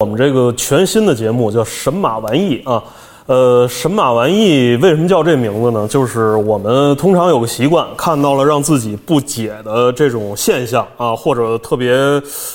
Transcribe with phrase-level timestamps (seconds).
[0.00, 2.82] 我们这个全新的节目叫《神马玩意》啊，
[3.26, 5.86] 呃，神马玩意为什么叫这名字呢？
[5.86, 11.92] 就是我们通常有个习惯，看到了让自己不解的这种现象啊，或者特别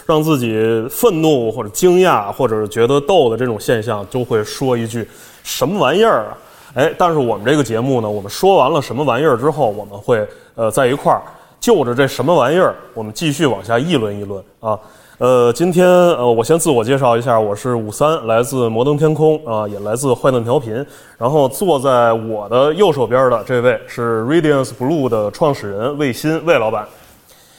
[0.05, 5.07] 让自己愤怒或者惊讶或者觉得逗的这种现象，就会说一句
[5.41, 6.37] “什么玩意儿啊”。
[6.75, 11.21] 哎，但是我们这个节目呢，我们说完了什么玩意儿之后，我们会呃在一块儿
[11.61, 14.77] 就着这什么玩意儿，我们继续往下议论议论啊。
[15.19, 20.73] 呃，今天呃，我先自我介绍一下，我是五三，来自摩登天空啊，也来自坏蛋调频。
[21.17, 26.87] 然后坐在我的右手边的这位是 Radiance Blue 的创始人魏鑫魏老板，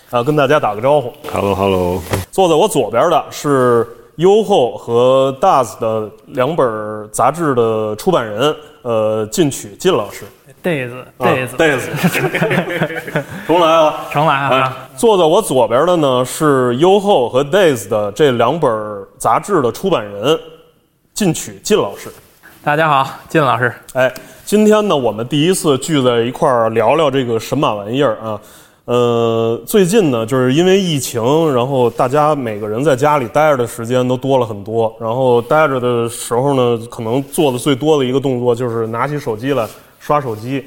[0.09, 1.13] 啊，跟大家打个招呼。
[1.31, 2.01] Hello Hello，
[2.31, 3.87] 坐在我左边的是
[4.17, 6.67] 优厚和 Does 的两本
[7.13, 10.25] 杂志的出版人，呃，进取靳老师。
[10.63, 11.81] days 啊 days Days，
[13.47, 14.07] 重来啊！
[14.13, 18.71] 重来哎啊！，坐在我左边的呢是优厚和 Days 的这两本
[19.17, 20.39] 杂志的出版人，
[21.15, 22.11] 进曲靳老师。
[22.63, 24.13] 大家好，靳老师，哎，
[24.45, 28.39] 今天呢，我们第一次聚在一块儿聊聊这个神马玩意儿啊。
[28.91, 31.23] 呃，最近呢，就是因为疫情，
[31.55, 34.93] 然后大家每个人在家里待着的时间都多了很多。
[34.99, 39.65] 然后待着的时候呢，可能做的最多的一个动作就是拿起手机来
[40.01, 40.65] 刷手机。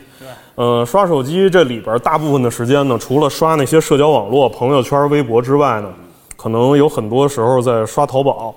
[0.55, 5.89] 呃，刷手机这里边大部分的时间呢，除了刷那些社交网络、朋友圈、微博之外呢，
[6.37, 8.55] 可能有很多时候在刷淘宝。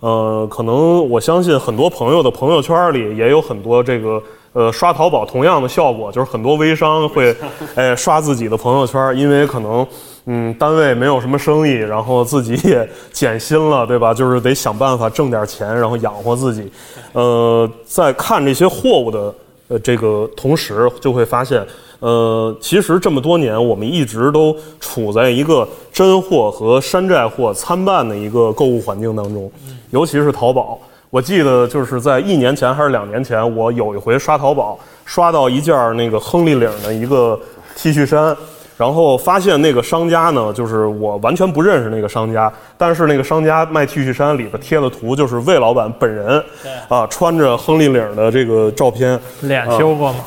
[0.00, 4.22] 呃，可能我相信很多朋友的朋友圈里也有很多这个
[4.56, 7.36] 呃刷淘宝同样的效果，就是很多微商会
[7.74, 9.86] 哎刷自己的朋友圈，因为可能
[10.24, 14.14] 嗯单位没有什么生意，然后自己也减薪了，对吧？
[14.14, 16.72] 就是得想办法挣点钱，然后养活自己。
[17.12, 19.34] 呃，在看这些货物的
[19.68, 21.62] 呃这个同时，就会发现。
[21.98, 29.50] 呃，其实这么多年，我们一直都处在一个真货和山寨货参半的一个购物环境当中，
[29.90, 30.78] 尤其是淘宝。
[31.16, 37.40] 我记得就是在一年前还是两年前，我有一回刷淘宝，刷到一件儿那个亨利领的一个
[37.74, 38.36] T 恤衫，
[38.76, 46.44] 然后发现那个商家呢，就是我完全不认识那个商家，但是那个商家卖 T 恤衫里边贴的图就是魏老板本人，
[46.90, 50.18] 啊，穿着亨利领的这个照片，脸修过吗？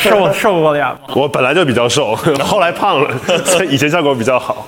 [0.00, 0.98] 瘦 瘦过脸吗？
[1.14, 4.66] 我本来就比较瘦，后来胖了，所 以以前效果比较好。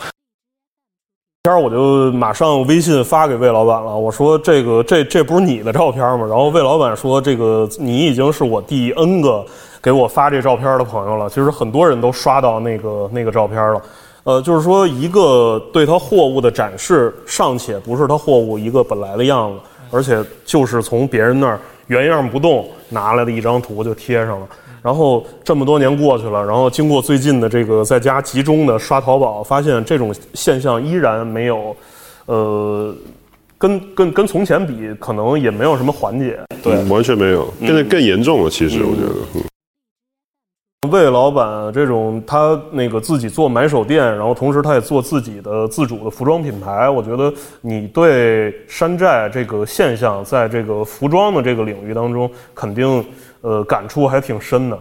[1.47, 6.27] 片儿我就马上微信发给魏老板了，我说这个这这不是你的照片吗？
[6.27, 9.45] 然后魏老板说这个你已经是我第 N 个
[9.83, 11.29] 给我发这照片的朋友了。
[11.29, 13.83] 其实很多人都刷到那个那个照片了。
[14.23, 19.59] 呃，就是说一个对他货物的展示尚且不是他货物一个本来的样子，
[19.91, 24.47] 而且就是从别人那儿原样不动拿来的一张图就贴上了。
[24.85, 31.75] 然后这么多年过去了，然后经过最近的这个在家集中的刷淘宝，发现这种现象依然没有，
[32.27, 32.95] 呃，
[33.57, 36.39] 跟跟跟从前比，可能也没有什么缓解。
[36.63, 38.51] 对，嗯完全没有，变得更严重了。
[38.51, 39.43] 其实我觉得，嗯
[40.91, 53.03] 魏老板这种他那个自己做买手店，然后同时他也做自己的自主的服装品牌，我觉得你对山寨这个现象，在这个服装的这个领域当中，肯定
[53.45, 54.79] 呃感触还挺深的。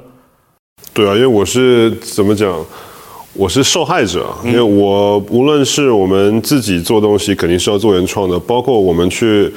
[0.93, 2.65] 对啊，因为我是怎么讲，
[3.33, 9.51] 我是受害者，因为我无论是我们自己做东西，肯定是要做原创的，包括我们去。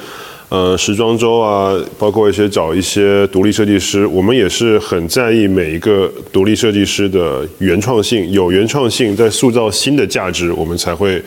[0.48, 11.20] 呃，时装周啊，包括一些找一些独立设计师，我们也是很在意每一个独立设计师的原创性，有原创性，在塑造新的价值，我们才会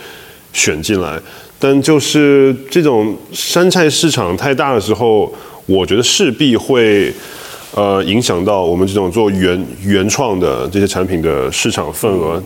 [0.54, 1.20] 选进来。
[1.60, 5.30] 但就是这种山寨市场太大的时候，
[5.66, 7.14] 我觉得势必会
[7.74, 12.42] 呃影响到我们这种做原原创的这些产品的市场份额。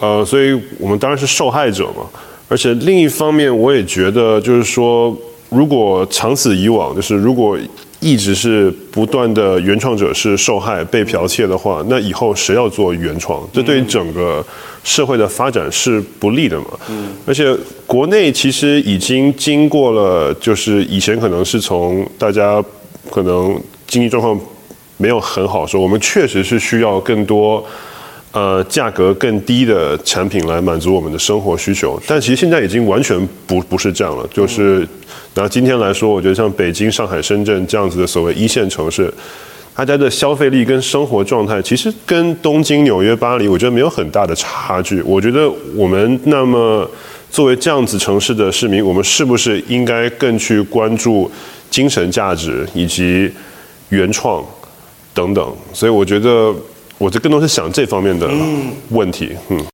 [0.00, 2.06] 呃，所以我们当然是受害者嘛。
[2.48, 5.16] 而且另一方面，我也觉得就是说。
[5.50, 7.58] 如果长此以往，就是如果
[8.00, 13.40] 一直是不断的原创者是受害、被剽窃的话，那以后谁要做原创？
[13.50, 14.44] 这对于整个
[14.84, 16.66] 社会的发展是不利的嘛。
[16.90, 17.08] 嗯。
[17.24, 22.62] 而且国内其实已经经过了，就是以前可能是从大家
[23.10, 23.58] 可能
[23.88, 24.38] 经济状况
[24.98, 27.64] 没有很好，说我们确实是需要更多。
[28.30, 34.28] 呃，价格更低的产品来满足我们的生活需求，但其实现在已经完全不不是这样了。
[34.30, 34.86] 就是
[35.32, 39.12] 拿今天来说，我觉得像北京、上海、深圳这样子的所谓一线城市，
[39.74, 45.00] 大家的消费力跟生活状态，其实跟东京、纽约、巴黎，我觉得没有很大的差距。
[45.02, 46.88] 我觉得我们那么
[47.30, 51.28] 作为这样子城市的市民，我们是不是应该更去关注
[51.70, 53.30] 精神价值以及
[53.90, 54.44] 原创
[55.14, 55.54] 等等？
[55.72, 56.54] 所以我觉得。
[57.00, 58.28] 我这更多是想这方面的
[58.90, 59.64] 问题，嗯。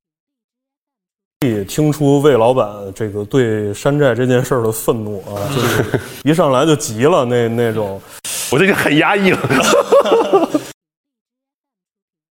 [1.43, 7.99] 也听出魏老板这个对山寨这件事儿的愤怒啊，就是一上来就急了那那种。
[8.53, 9.39] 我这个很压抑了。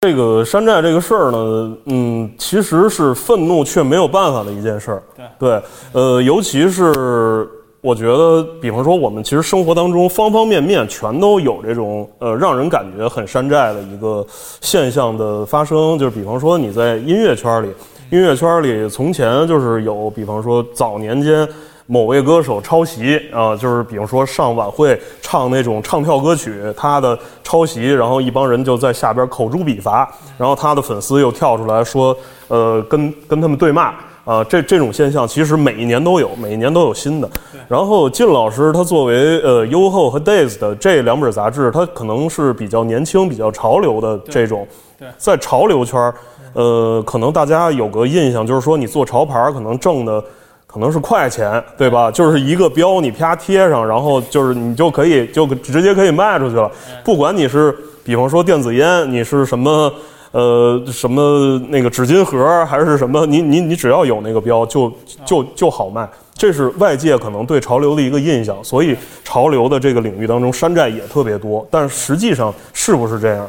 [0.00, 5.02] 这个山寨这个事儿呢，嗯，其实是愤怒却没有办法的一件事儿。
[5.38, 7.46] 对，呃，尤其是
[7.88, 14.26] 我觉得，比方说我们其实生活当中方方面面全都有这种呃让人感觉很山寨的一个
[14.60, 17.68] 现象的发生，就是比方说你在音乐圈里，
[18.10, 21.48] 音乐圈里从前就是有，比方说早年间。
[21.90, 30.06] 某位歌手抄袭啊，就是比方说上晚会唱那种唱跳歌曲，他的抄袭，然后一帮人就在下边口诛笔伐，
[30.36, 32.14] 然后他的粉丝又跳出来说，
[32.48, 33.94] 呃，跟跟他们对骂
[34.28, 37.30] 啊，这这种现象其实每一年都有，每一年都有新的。
[37.66, 44.68] 然后靳老师他作为呃优厚和 Days 的这两本杂志，他可能是比较年轻、比较潮流的这种，
[45.16, 46.12] 在潮流圈，
[46.52, 50.22] 呃，可能大家有个印象，就是说你做潮牌可能挣的。
[50.70, 52.10] 可能是快钱，对吧？
[52.10, 56.70] 就是一个标，你啪贴上，然后就是你就可以就直接可以卖出去了。
[57.02, 59.90] 不管你是比方说电子烟，你是什么
[60.32, 64.92] 呃什么那个纸巾盒还是什么，你你你只要有那个标，就
[65.24, 66.08] 就就好卖。
[66.34, 71.66] 这是外界可能对潮流的一个印象，所以潮流的这个领域当中，山寨也特别多。
[71.70, 73.48] 但是实际上是不是这样？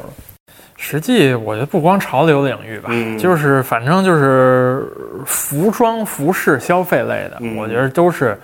[0.76, 4.90] 实际我觉得不光潮流领域吧，就是反正就是
[5.26, 8.36] 服装、服饰、消费类的，我觉得都是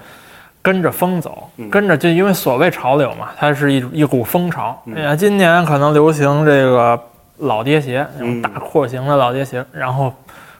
[0.60, 4.78] 跟着风走，跟着就因为所谓潮流嘛，它是一一股风潮。
[4.94, 7.00] 哎呀，今年可能流行这个
[7.38, 10.12] 老爹鞋，那种大廓形的老爹鞋，然后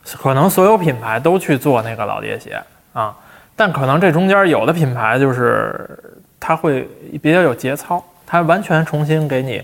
[0.04, 2.60] 可能所有品牌都去做那个老爹鞋
[2.92, 3.14] 啊，
[3.54, 5.88] 但可能这中间有的品牌就是
[6.38, 6.88] 它会
[7.22, 9.62] 比较有节操，它完全重新给你。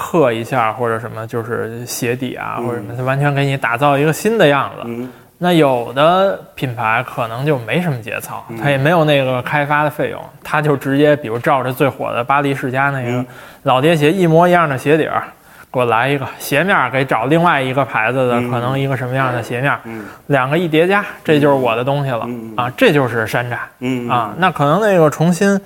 [0.00, 5.08] 刻一下或者什么，就是鞋底啊，或者什么，它完全给你打造一个新的样子。
[5.38, 13.24] 那有的品牌可能就没什么节操，它也没有那个开发的费用，它就直接比如照着最火的巴黎世家那个
[13.64, 15.24] 老爹鞋一模一样的鞋底儿，
[15.72, 19.78] 给我来一个鞋面，给找另外一个牌子的可能一个什么样的鞋面，
[20.26, 23.58] 两个一叠加，这就是我的东西了啊，这就是山寨。
[24.08, 24.34] 啊。
[24.38, 25.60] 那可能那个重新。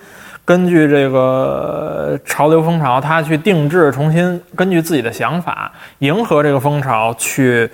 [0.44, 5.70] 根据这个潮流风潮，他去定制，重新根据自己的想法，
[6.00, 7.70] 迎合这个风潮去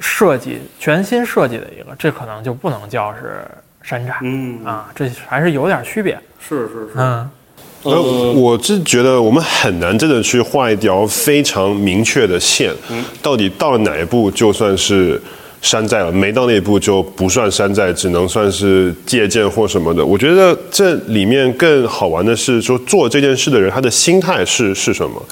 [0.00, 3.46] 设计全新设计的一个，这可能就不能叫是
[3.80, 4.58] 山寨，嗯。
[4.66, 6.18] 啊，这还是有点区别。
[6.40, 7.30] 是是是，嗯，
[7.82, 8.00] 呃，
[8.32, 12.72] 我是觉得我们很难真的去画一条非常明确的线，
[13.22, 15.20] 到底到了哪一步就算是。
[15.62, 20.02] 山寨了，没到那一步就不算山寨，只能算是借鉴或什么的。
[20.02, 25.22] 我觉得这里面更好玩的是说，做这件事的人他的心态是是什么？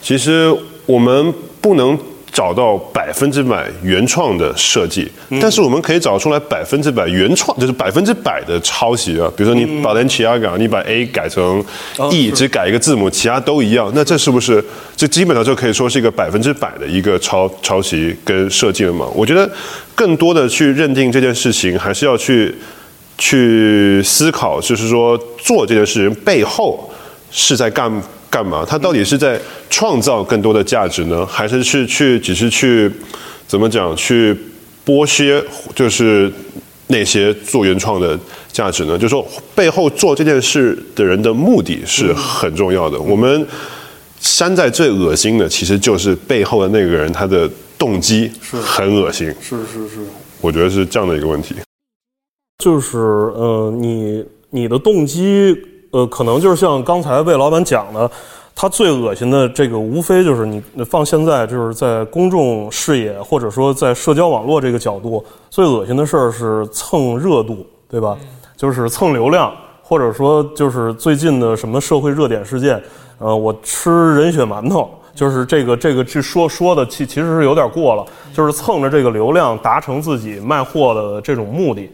[0.00, 0.50] 其实
[0.86, 1.98] 我们不能。
[2.32, 5.10] 找到百分之百原创的设计，
[5.40, 9.30] 但是我们可以找出来百分之百原创，就是百分之百的抄袭啊。
[9.36, 11.64] 比如说你把 a l e n 你把 A 改成
[12.10, 14.64] E，只改一个字母，其他都一样，那这是不是
[14.94, 19.06] 这基本上就可以说是一个百分之百的一个抄抄袭跟设计了嘛？
[19.14, 19.50] 我觉得
[19.94, 22.54] 更多的去认定这件事情，还是要去
[23.16, 26.88] 去思考，就是说做这件事情背后
[27.30, 27.90] 是在干。
[28.30, 28.62] 干嘛？
[28.62, 29.40] 他到底是在
[29.70, 32.90] 创造更多的价值呢，还是去去只是去
[33.46, 34.36] 怎么讲去
[34.84, 35.42] 剥削，
[35.74, 36.30] 就是
[36.88, 38.18] 那些做原创的
[38.52, 38.98] 价值呢？
[38.98, 43.00] 就是说背后做这件事的人的目的是很重要的。
[43.00, 43.46] 我们
[44.20, 49.26] 山寨最恶心的，其实就是背后的那个人他的动机很恶心。
[49.40, 50.00] 是是是，
[50.42, 51.54] 我觉得是这样的一个问题。
[52.62, 55.56] 就是呃，你你的动机。
[55.90, 58.10] 呃，可能就是像刚才魏老板讲的，
[58.54, 68.18] 他最恶心的这个，无非就是你放现在就是在公众视野或者说在社交网络这个角度，最恶心的事儿是蹭热度，对吧？
[68.56, 69.52] 就是蹭流量，
[69.82, 72.82] 或者说就是最近的什么社会热点事件，
[73.18, 78.04] 呃，我吃人血馒头，就是这个这个去说说的，其其实是有点过了，
[78.34, 81.88] 就是蹭着这个流量达成自己卖货的这种目的。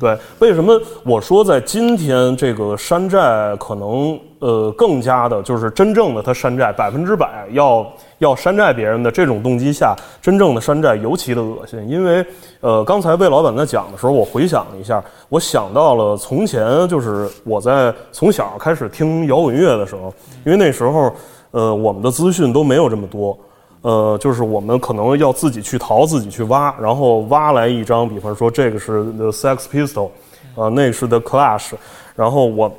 [0.00, 11.86] 对，为什么我说在今天这个山寨可能呃更加的，就是真正的他山寨百分之百要要山寨别人的这种动机下，真正的山寨尤其的恶心。
[11.86, 12.24] 因为
[12.62, 20.10] 呃刚才魏老板在讲的时候，我回想了一下，我想到了从前就是我在从小开始听摇滚乐的时候，
[20.46, 21.12] 因为那时候
[21.50, 23.38] 呃我们的资讯都没有这么多。
[23.82, 30.10] 呃，就是我们可能要自己去淘，自己去挖，然后挖来一张，比方说这个是 The Sex Pistol，
[30.54, 31.72] 啊，那个是 The Clash，
[32.14, 32.70] 然后我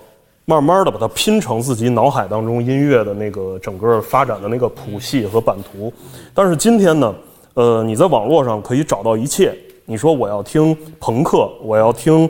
[0.46, 5.91] 慢慢的把它拼成自己脑海当中音乐的那个整个发展的那个谱系和版图。
[6.34, 7.15] 但是今天呢，
[7.53, 12.29] 呃，你在网络上可以找到一切，你说我要听朋克，我要听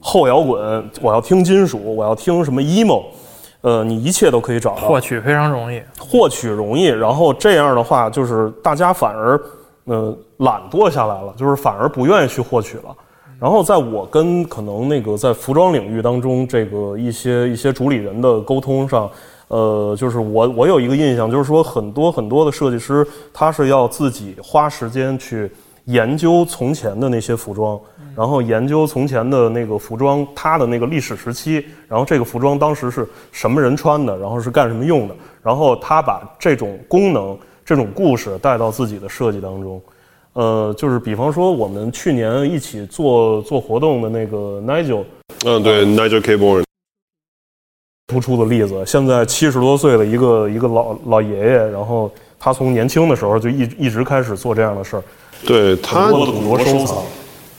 [0.00, 3.04] 后摇滚，我要听金属，我要听什么 emo，
[3.60, 5.82] 呃，你一切都可以找到，获取非常容易。
[5.98, 9.40] 获取容易，然后这样的话，就是大家反而
[9.84, 12.96] 呃懒惰下来了，就是反而不愿意去获取了。
[13.40, 19.08] 然后在我跟可能那个在服装领域当中，这个一些一些主理人的沟通上，
[19.48, 25.50] 呃，就是我我有一个印象，就是说很多很多的设计师，他是要自己花时间去
[25.84, 27.78] 研究从前的那些服装，
[28.18, 39.80] 然后研究从前的那个服装它的那个历史时期，然后这个服装当时是什么人穿的，然后是干什么用的，然后他把这种功能、这种故事带到自己的设计当中。
[40.32, 45.04] 呃，就是比方说我们去年一起做做活动的那个 Nigel
[45.44, 46.36] 嗯，对，Nigel K.
[46.36, 46.64] Born，
[48.08, 55.02] 突出的例子，现在七十多岁的一个一个老老爷爷，然后他从年轻的时候就一一直开始做这样的事儿，
[55.46, 56.96] 对他很多的很多收藏。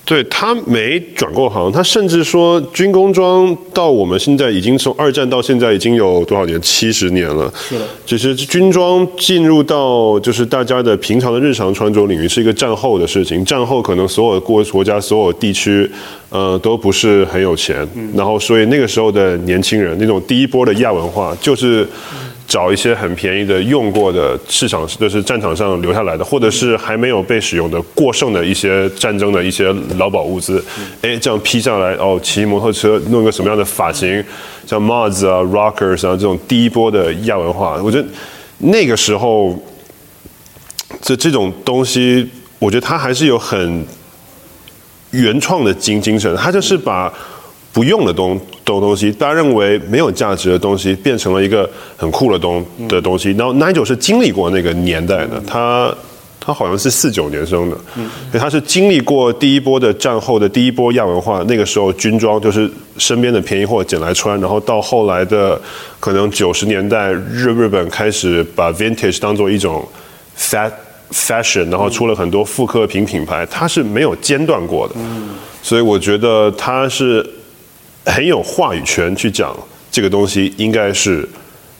[0.09, 6.59] 对他没转过行，他甚至说军工装到我们现在已经从二战到现在已经有多少年？
[6.63, 7.53] 七十年了。
[7.55, 13.45] 是的，其实军装进入到就是大家的平常的日常穿着领域是一个战后的事情。
[13.45, 15.87] 战后可能所有国国家所有地区，
[16.29, 21.87] 呃，都不是很有钱，然后所以那个时候的年轻人那种第一波的亚文化就是。
[22.49, 30.61] 找一些很便宜的、用过的市场，就是战场上留下来的，或者是还没有被使用的、过剩的一些战争的一些劳保物资，
[31.03, 34.23] 哎，这样批下来，哦，骑摩托车，弄个什么样的发型，
[34.65, 38.07] 像 mods 啊、rockers 啊这种第一波的亚文化，我觉得
[38.57, 39.55] 那个时候，
[40.99, 42.27] 这这种东西，
[42.57, 43.85] 我觉得它还是有很
[45.11, 47.13] 原创的精精神，它就是把。
[47.71, 53.31] 不用的东东东西，大家认为没有价值的东西，变成了一个很酷的东的东西。
[53.33, 55.93] 然后 Nigel 是经历过那个年代的，他
[56.39, 57.77] 他好像是四九年生的，
[58.31, 61.43] 所以他是经历过第一波的战后的第一波亚文化。
[61.47, 65.59] 那个时候军装就是身边的便宜货捡来穿，然后到后来的
[65.99, 69.87] 可能九十年代日日本开始把 Vintage 当做一种
[70.35, 70.71] fat
[71.11, 74.95] fashion，然后出了很多复刻品品牌，它是没有间断过的。
[75.61, 77.23] 所以我觉得它是。
[78.05, 79.55] 很有话语权去讲
[79.91, 81.27] 这个东西应该是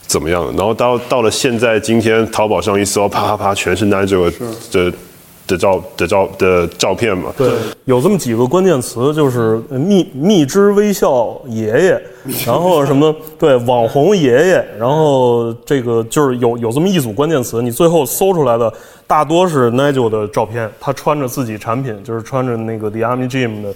[0.05, 4.31] 怎么样的，然后到到了现在今天，淘宝上一搜，啪啪啪，全是 Nigel
[4.71, 4.91] 的
[5.47, 7.31] 的照的照的照片嘛。
[7.37, 7.51] 对，
[7.85, 12.01] 有这么几个关键词，就是蜜蜜汁微笑爷爷，
[12.45, 18.71] 然后什么对网红爷爷，然后这个就是有有这么一组关键词，你最后搜出来的
[19.05, 23.73] 大多是 Nigel 的照片，他穿着自己产品，就是穿着那个 The Army Gym 的。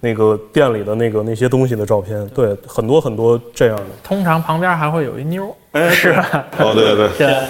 [0.00, 3.84] 那个店里的那个那些东西的照片，对，很多很多这样的。
[4.02, 6.10] 通常旁边还会有一妞，哎，是
[6.58, 7.48] 哦，对对 对。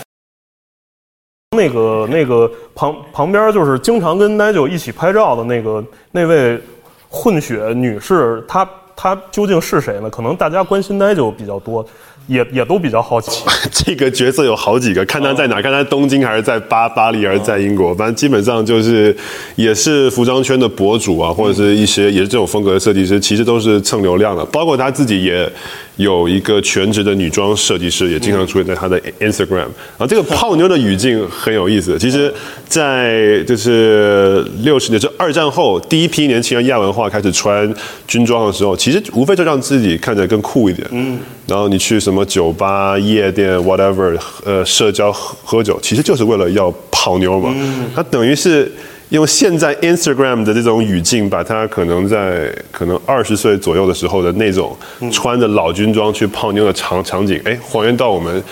[1.56, 6.60] 那个那个旁旁边就是经常跟 Nigel 一起拍照的那个那位
[7.08, 10.10] 混血女士，她她究竟是谁呢？
[10.10, 11.86] 可能大家关心 Nigel 比较多。
[12.26, 13.42] 也也都比较好奇，
[13.72, 19.16] 这个角色有好几个，看他在哪，看他东京还是在巴巴黎，还是在英国，反正基本上就是
[19.54, 25.50] 也是服装圈的博主啊，或者是一些也是这种风格的设计师，其实都是蹭流量的，包括他自己也。
[25.96, 29.64] 有一个全职的女装设计师，也经常出现在他的 Instagram。
[29.96, 31.96] 啊，这个泡妞的语境很有意思。
[31.98, 32.30] 其实，
[32.68, 37.74] 在就是六十年，就二战后第一批年轻人亚文化开始穿
[38.06, 40.86] 军装的时候，其实无非就让自己看起来更酷一点。
[40.92, 41.18] 嗯。
[41.46, 47.52] 然后你去什么酒吧、夜店，whatever，呃，社交喝喝酒，其实就是为了要泡妞嘛。
[47.54, 47.90] 嗯。
[47.94, 48.70] 它等于是。
[49.10, 54.76] 用现在 Instagram 的这种语境，把他可能在可能二十岁左右的时候的那种
[55.12, 58.42] 穿着老军装去泡妞的场场景，哎，还原到我们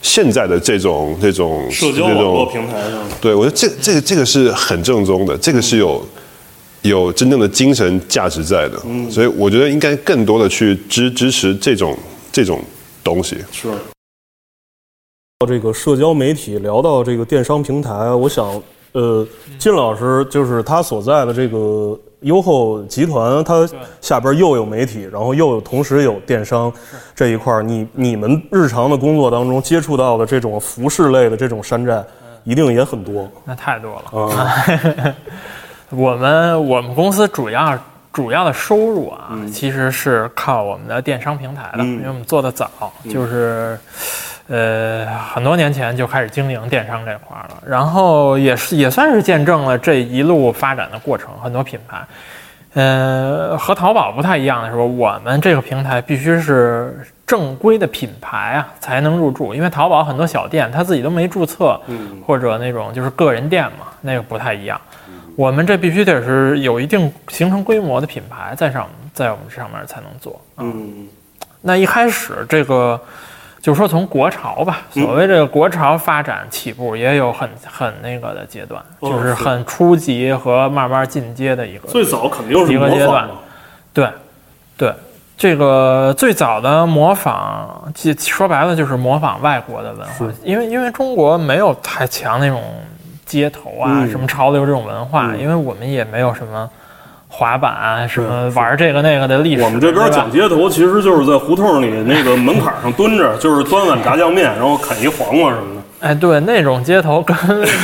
[0.00, 2.92] 现在的这种这种社交网络平台上。
[3.20, 6.02] 对，我觉得这这个这个是很正宗的，这个是有
[6.80, 8.80] 有真正的精神价值在的。
[8.86, 11.94] 嗯，所以我觉得应该更多的去支支持这种
[12.32, 12.58] 这种
[13.08, 13.44] 东西。
[13.50, 13.70] 是。
[15.38, 18.62] 到这个社交媒体，聊到这个电商平台，我想。
[18.92, 19.24] 呃，
[19.58, 23.68] 金老师就是他所在的这个优厚集团，他
[24.00, 26.72] 下边又有媒体，然后又有同时有电商
[27.14, 27.62] 这一块儿。
[27.62, 32.02] 你你们日常的工作当中接触到的这种服饰类的这种山寨，
[32.44, 33.30] 一定也很多。
[33.44, 35.14] 那太多了。
[35.92, 37.78] 我们我们公司主要
[38.18, 42.68] 主要的收入啊，其实是靠我们的电商平台的，因为我们做的早，
[43.08, 43.78] 就是。
[44.50, 51.28] 呃，很多年前就开始经营电商这块了，然后也是也算是见证了这一路发展的过程。
[51.42, 51.98] 很多品牌，
[52.72, 61.78] 呃，和淘宝不太一样的是，我们这个平台必须是正规的品牌啊才能入驻，因为淘宝很多小店他自己都没注册，
[62.26, 64.80] 或者那种就是个人店嘛，那个不太一样。
[65.38, 70.40] 我们这必须得是有一定形成规模的品牌在上，在我们这上面才能做。
[70.56, 71.06] 嗯，
[71.60, 73.00] 那一开始这个，
[73.62, 81.86] 就说从国潮吧，所谓这个国潮发展起步，也有很很那个的阶段，哦就是很初级和慢慢进阶的一个。
[81.86, 83.28] 最早肯定是一个阶段。
[83.92, 84.10] 对，
[84.76, 84.92] 对，
[85.36, 92.60] 这个最早的模仿，其说白了就是模仿外国的文化，因为因为中国没有太强那种
[93.28, 94.10] 街头啊、嗯。
[94.10, 95.38] 什么潮流这种文化，嗯。
[95.38, 96.68] 因为我们也没有什么
[97.28, 99.62] 滑板啊、什么玩这个那个的历史。
[99.62, 105.82] 我们这边讲街头，其实就是在胡同里那个门槛上蹲着，就是端碗炸酱面，然后啃一黄瓜什么的。
[106.00, 107.36] 哎，对，那种街头跟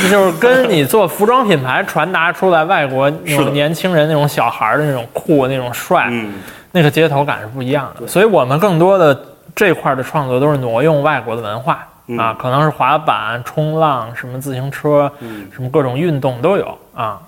[0.09, 6.33] 就是跟你做服装品牌传达出来外国那种年轻人那种小孩儿的那种酷、那种帅，嗯，
[6.71, 8.07] 那个街头感是不一样的。
[8.07, 9.19] 所以我们更多的
[9.53, 15.47] 这块儿的创作都是挪用外国的文化、嗯啊，可能是滑板、冲浪、什么自行车、嗯。
[15.51, 17.19] 什么各种运动都有啊。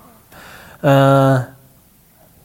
[0.82, 1.44] 嗯、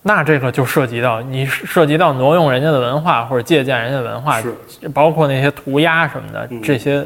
[0.01, 4.55] 那这个就涉及到你涉及到挪用人家的文化或者借鉴人家的文化，是。
[4.89, 6.61] 包括那些涂鸦什么的，嗯。
[6.61, 7.05] 这些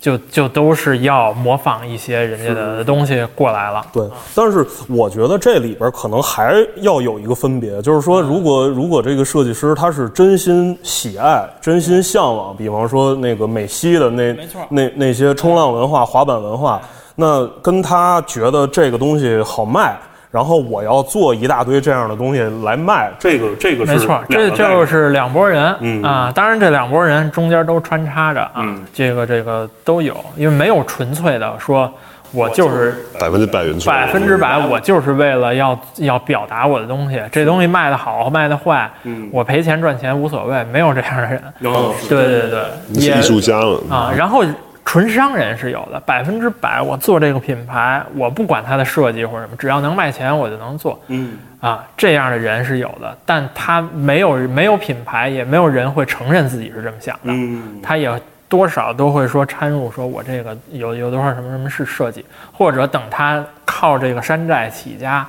[0.00, 3.84] 就就都是要模仿一些人家的东西过来了。
[3.92, 14.36] 对，但是我觉得这里边可能还要有一个分别，就是说，如果如果这个设计师他是真心喜爱、真心向往，比方说那个美西的那
[14.68, 16.80] 那那些冲浪文化、滑板文化，
[17.16, 19.98] 那跟他觉得这个东西好卖。
[20.30, 26.02] 然后我要做一大堆这样的东西来卖，这个这个是没错，这就是两拨人、嗯。
[26.02, 26.30] 啊。
[26.34, 28.84] 当然，这两拨人中间都穿插着啊，嗯。
[28.92, 31.90] 这个这个都有，因为没有纯粹的说
[32.30, 39.30] 我就是百分之百原创，百分之百，我就是为了要要表达我的东西，这东西卖的好卖的坏，嗯。
[39.32, 41.42] 我赔钱赚钱无所谓，没有这样的人。
[41.64, 42.08] 哦是。
[42.10, 43.80] 对对对，你是艺术家了。
[43.88, 44.44] 啊，然后
[44.88, 50.98] 纯商人是有的，百分之百我做这个品牌，我不管它的设计或者什么，只要能卖钱我就能做。
[51.08, 51.36] 嗯。
[51.60, 57.82] 啊，这样的人是有的，但他没有没有品牌，也没有人会承认自己是这么想的，嗯。
[57.82, 58.10] 他也
[58.48, 65.26] 多少都会说掺入说我这个有有多少什么什么是设计，或者等他靠这个山寨起家。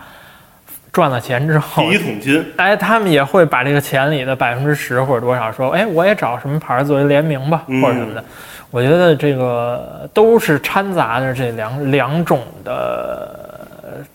[0.91, 7.81] 赚了钱之后第，一桶金，哎，他们也会把这个钱里的百分之十或者多少说，哎，我也找什么牌儿作为联名吧，嗯。
[7.81, 8.23] 或者什么的。
[8.71, 13.59] 我觉得这个都是掺杂着这两两种的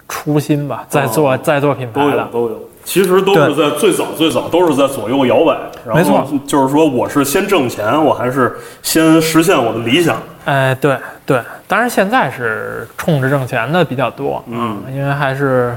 [0.09, 2.17] 初心吧，在做、哦在做品牌的。
[2.17, 5.57] 有都有，其实都是在最早最早都是在左右摇摆，
[5.93, 6.25] 没错。
[6.47, 10.23] 就是说我是先挣钱，我还是先实现我的理想。
[10.45, 15.75] 哎，对对，当然现在是冲着挣钱的比较多，嗯，因为还是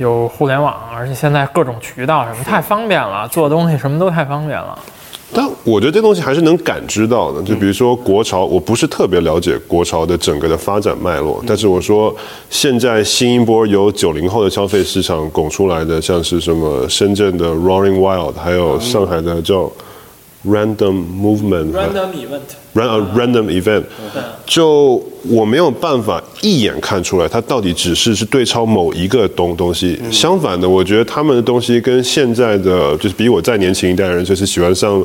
[0.00, 4.78] 有互联网，而且现在各种渠道什么太方便了，做东西什么都太方便了。
[5.30, 12.12] 但我觉得这东西还是能感知到的，就比如说国潮，我不是特别了解国潮的整个的发展脉络，但是我说
[12.48, 19.70] 现在新一波由九零后的消费市场拱出来的，像是什么深圳的 Roaring Wild，还有上海的叫
[20.42, 23.82] Random movement，random event，Ran a random event，
[24.46, 30.00] 就我没有办法一眼看出来它到底只是是对超某一个东东西。
[30.10, 34.98] 相反的，我觉得他们的东西跟现在的就是比我再年轻一代人，就是喜欢上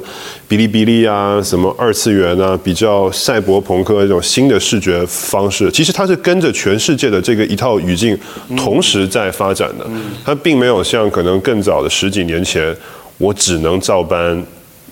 [0.48, 8.18] 哔哩哔哩啊、什么二次元啊、比较赛博朋克这种新的视觉方式，其实它是跟着全世界的这个一套语境
[8.56, 9.86] 同时在发展的。
[10.24, 12.74] 它并没有像可能更早的十几年前，
[13.18, 14.42] 我只能照搬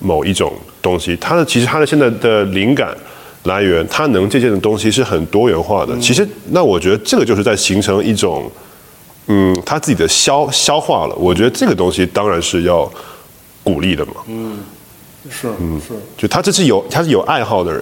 [0.04, 2.96] 某一种东西，它的其实它的现在的灵感
[3.46, 5.98] 来源，它能借鉴的东西是很多元化的。
[6.00, 8.52] 其实，那我觉得这个就是在形成一种，
[9.28, 11.16] 嗯，他自己的消消化了。
[11.16, 12.92] 我觉得这个东西当然是要
[13.64, 14.14] 鼓励的嘛。
[14.28, 14.58] 嗯
[15.30, 17.82] 是嗯是，就他这是有他是有爱好的人，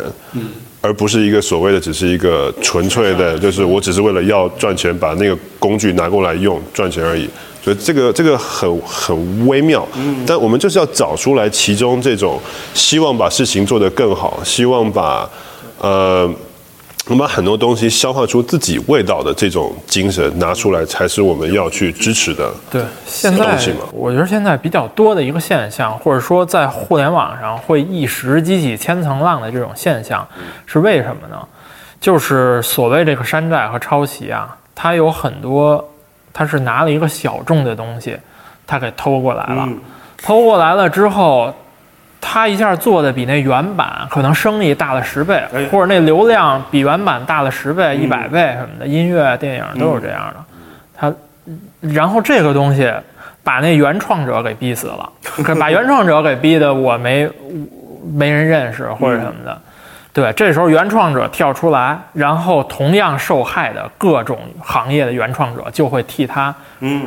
[0.79, 7.27] 而不是一个所谓的只是一个纯粹的，就是我只是为了要赚钱，把那个工具拿过来用赚钱而已。
[7.63, 9.87] 所以这个这个很很微妙，
[10.25, 12.39] 但我们就是要找出来其中这种
[12.73, 15.29] 希望把事情做得更好，希望把
[15.79, 16.29] 呃。
[17.07, 22.53] 我们把很多东西消化出自己味道的这种精神拿出来，才是我们要去支持的。
[22.69, 23.57] 对，现在
[23.91, 30.25] 我觉得现在比较多的一个现象，或者说在互联网上会一时激起千层浪的这种现象，
[30.67, 31.35] 是为什么呢？
[31.99, 35.90] 就是所谓这个山寨和抄袭啊，它有很多，
[36.33, 38.17] 它是拿了一个小众的东西，
[38.65, 39.79] 他给偷过来了，嗯
[40.23, 41.53] 偷过来了之后。
[42.23, 50.35] 他一下做的比那原版可能生意大了十倍，哎或者那流量比原版大了十倍、一百倍什么的，音乐、电影都是这样的。
[50.95, 51.11] 他
[51.79, 52.93] 然后这个东西
[53.43, 55.09] 把那原创者给逼死了，
[55.43, 57.27] 可把原创者给逼的我没
[58.13, 59.59] 没人认识或者什么的。
[60.13, 66.53] 对，这时候原创者跳出来，然后同样受害的各种行业的原创者就会替他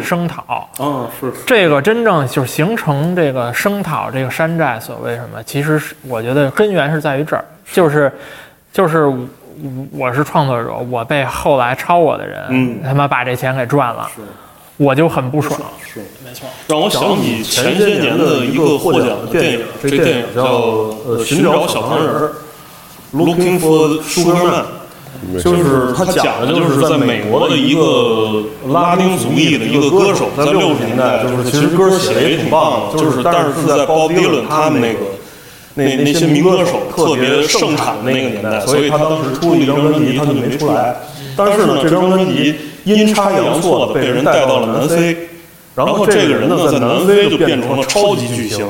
[0.03, 0.67] 声讨。
[0.79, 5.43] 嗯，是这个真正就形成这个声讨这个山寨，所谓什么？
[5.43, 8.11] 其实是我觉得根源是在于这儿，就是
[8.73, 9.29] 就是我
[9.93, 14.09] 我是创作者，我被后来抄我的人，嗯他妈把这钱给赚了，
[14.79, 15.61] 我就很不爽。
[15.85, 16.01] 是。
[16.25, 22.29] 没错，让我想起前些年的一个获奖的电影，这电影叫呃《寻找小糖人儿》
[23.15, 24.65] （Looking for Sugar Man）。
[25.43, 34.99] 就是他讲的，就是在美国的一个拉丁族裔的一个歌手，在六十年代，就是其实歌写的也挺棒的，就是但是是在 Bob Dylan 他们那个
[35.75, 40.95] 那那些民歌手特别盛产的那个年代，所以他当时出了一张专辑，他就没出来。
[41.35, 45.17] 但是呢，这张专辑阴差阳错的被人带到了南非，
[45.75, 48.67] 然后这个人呢，在南非就变成了超级巨星。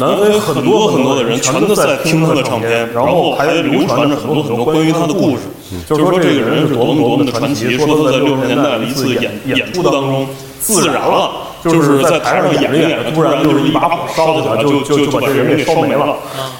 [0.00, 5.42] 南非很多很多的人全都在听他的唱片，然后还流传着很多很多关于他的故事，
[5.88, 10.26] 就是说这个人是多么多么的传奇，说他在六十年代的一次演演出当中
[10.60, 11.30] 自燃了，
[11.64, 16.16] 就是在台上演着演着，突然就是一把火烧起来，就就就把这人给烧没了。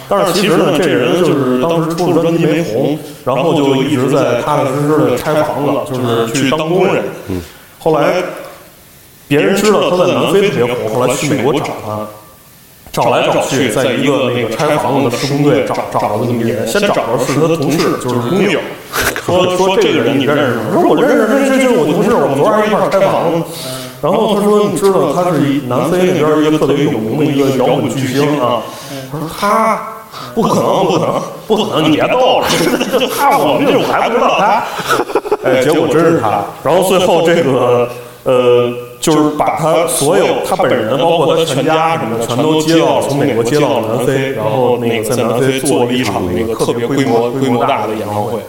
[0.09, 7.05] 但是其实呢，这人就是当时出了专辑没红，然后就一直在踏踏实实的拆房子，就是去当工人。
[7.79, 8.15] 后来
[9.29, 12.07] 别人知道他在南非特别火，后来去美国找他。
[12.99, 18.59] 找来找去，在一个那个拆房子的施工队找找了这么一人，先找着是他的同事，就是工友，
[19.25, 20.63] 说说这个人你认识吗？
[20.73, 23.49] 说我认识，这这就是我同事，我们昨晚一块儿拆房子。
[24.01, 28.63] 然后他说，你知道他是一南非那边一个特别有名的一个摇滚巨星啊。
[29.11, 29.79] 他说他
[30.35, 32.47] 不可能，不可能，不可能，你别逗了，
[32.99, 34.65] 就 他我们这种还不知道他。
[35.45, 36.45] 哎，结果真是他。
[36.65, 37.89] 然后最后这个
[38.25, 38.73] 呃。
[39.01, 48.41] 就是把他所有他本人，包括他全家什么的，全都接到从美国接到南非，然后那个在南非做了一场那个特别规模规模大的演唱会。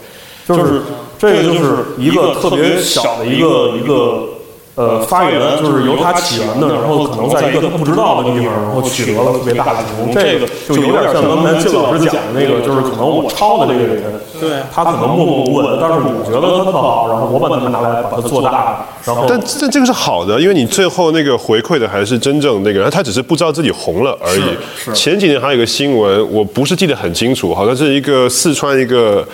[0.48, 0.82] 就是
[1.16, 4.29] 这个就是一个特别小的一个一个
[4.76, 10.14] 呃发源，就是由他起源的，然后可能在一个他不知道的地方，然后取得了特别大的成功。
[10.14, 24.42] 这个就有点像刚才靳老师讲的那个，就是可能我抄的这个人，对他可能默默无闻，但是我觉得他特好，然后我把它拿来把它做大，然后但但这个是好的，因为你最后那个回馈的还是真正那个人，他只是不知道自己红了而已。
[24.76, 29.26] 是前几年还有一个新闻，我不是记得很清楚，好像是一个四川一个。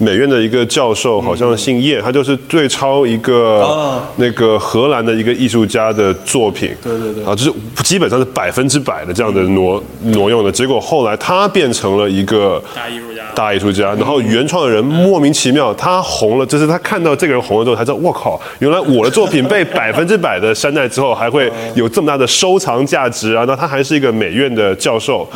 [0.00, 4.02] 美院的一个教授好像姓叶，他就是对抄一个啊。
[4.16, 7.24] 那个荷兰的一个艺术家的作品，对对对。
[7.24, 7.52] 啊，就是
[7.84, 13.22] 基本上是百分之百的这样的挪挪用的，结果后来他变成了一个大艺术家。
[13.34, 23.44] 大艺术家，然后原创的人莫名其妙他红了，就是他看到这个人红了之后，才知道我靠，原来我的作品被百分之百的山寨之后，还会 有这么大的收藏价值啊！
[23.46, 25.28] 那他还是一个美院的教授，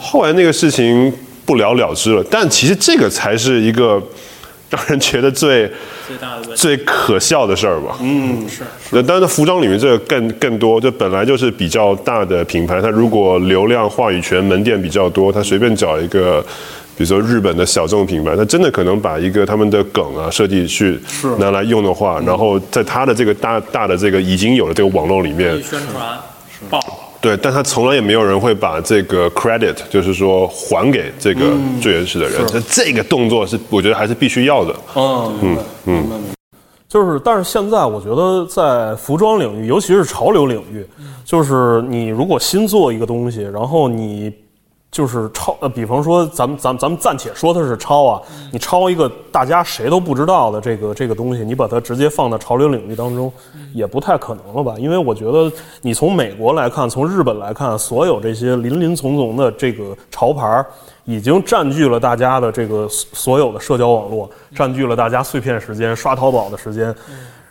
[0.00, 1.12] 后来那个事情
[1.46, 4.02] 不了了之了，但其实这个才是一个
[4.68, 5.70] 让人觉得最
[6.08, 6.56] 最大的问。
[6.56, 7.96] 最可笑的事儿吧。
[8.00, 16.44] 嗯是那当然，在服装领域这个更更多，就本来就是比较大的品牌，它如果流量、话语权、门店比较多，它随便找一个，
[16.96, 20.98] 比如说日本的小众品牌，它真的可能把一个他们的梗啊设计去
[21.38, 26.18] 拿来用的话，然后在它的这个大大的这个已经有的这个网络里面，宣传
[26.68, 26.80] 爆，
[27.26, 31.40] 对，但他从来也没有人会把这个 credit，就是说还给这个
[31.82, 34.72] 最原始的人，这、这个动作是我觉得还是必须要的。
[34.94, 35.58] 嗯嗯。
[35.86, 36.08] 嗯，
[36.88, 40.86] 就是，但是现在我觉得在服装领域，尤其是潮流领域，
[41.24, 44.32] 就是你如果新做一个东西，然后你
[44.96, 53.30] 就是抄，呃，比方说咱们咱们咱们暂且说它是抄啊，你抄一个大家谁都不知道的这个这个东西，你把它直接放到潮流领域当中，
[53.74, 54.74] 也不太可能了吧？
[54.78, 60.64] 因为我觉得你从美国来看，从日本来看，所有这些林林总总的这个潮牌儿。
[61.08, 66.92] 已经占据了大家的这个所所有的社交网络，占据了大家碎片时间、刷淘宝的时间，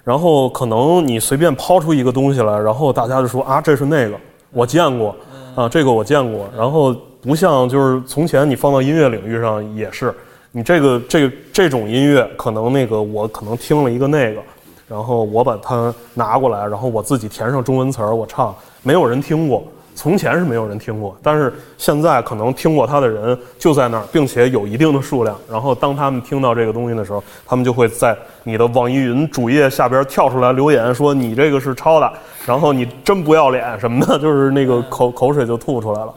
[0.04, 4.18] 然后可能你随便抛出一个东西来，然后大家就说啊，这是那个
[4.52, 5.16] 我见过，
[5.56, 6.94] 啊，这个我见过，然后
[7.26, 10.14] 不像就是从前你放到音乐领域上也是，
[10.52, 14.42] 你这个这个这种音乐可能那个我可能听了一个那个，
[14.88, 19.64] 然后我把它拿过来，然后我自己填上中文词儿，我唱，没有人听过。
[19.98, 25.34] 从前是没有人听过，但是现在可能听过他的人就在那儿，并且有一定的数量。
[25.50, 32.12] 然后当他们听到这个东西的时候，他们就会在你的网易云主页下边跳出来留言说你这个是抄的，
[32.46, 36.14] 然后你真不要脸什么的，就是那个口口水就吐出来了。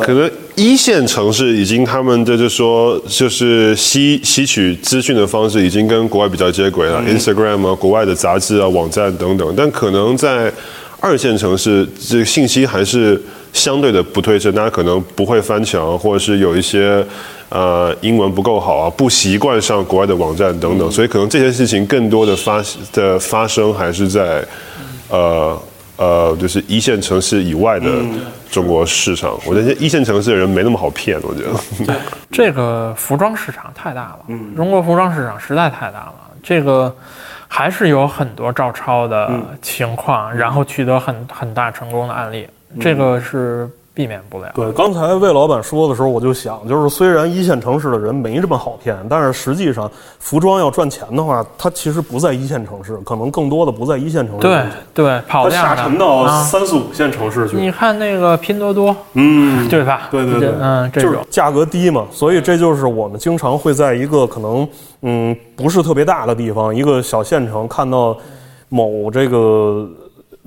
[0.00, 10.50] 可能一线城市已经他们的就说就是吸吸取资讯的方式已经跟国外比较接轨了、i n s t a g r a m 啊、国外的杂志啊、网站等等，但可能在
[11.00, 13.20] 二线城市，这个信息还是
[13.52, 17.04] 相对的不对称，大家可能不会翻墙，或者是有一些
[17.48, 24.46] 呃英文不够好啊，不习惯上国外的网站等等，所以可能这些事情更多的发的发生还是在
[25.10, 25.60] 呃
[25.96, 27.90] 呃就是一线城市以外的
[28.52, 29.36] 中国市场。
[29.46, 31.94] 我觉得一线城市的人没那么好骗，我觉得。
[32.30, 34.54] 这个服装市场太大了，嗯。
[34.54, 36.94] 中国服装市场实在太大了，这个
[37.48, 42.46] 还是有很多照抄的情况，然后取得很很大成功的案例，
[42.80, 44.50] 这个是避免不了。
[44.54, 54.62] 对，刚才魏老板说的时候，我就想，就是虽然一线城市的人没这么好骗，但是实际上服装要赚钱的话，它其实不在一线城市，可能更多的不在一线城市对，
[54.94, 57.56] 对，跑它量下沉到啊三四五线城市去。
[57.56, 60.08] 你看那个拼多多，嗯，对吧？
[60.10, 64.66] 对对对，嗯，这就是种价格低嘛，所以这就是我们经常会在一个可能
[65.02, 68.16] 嗯不是特别大的地方，一个小县城看到
[68.70, 69.86] 某这个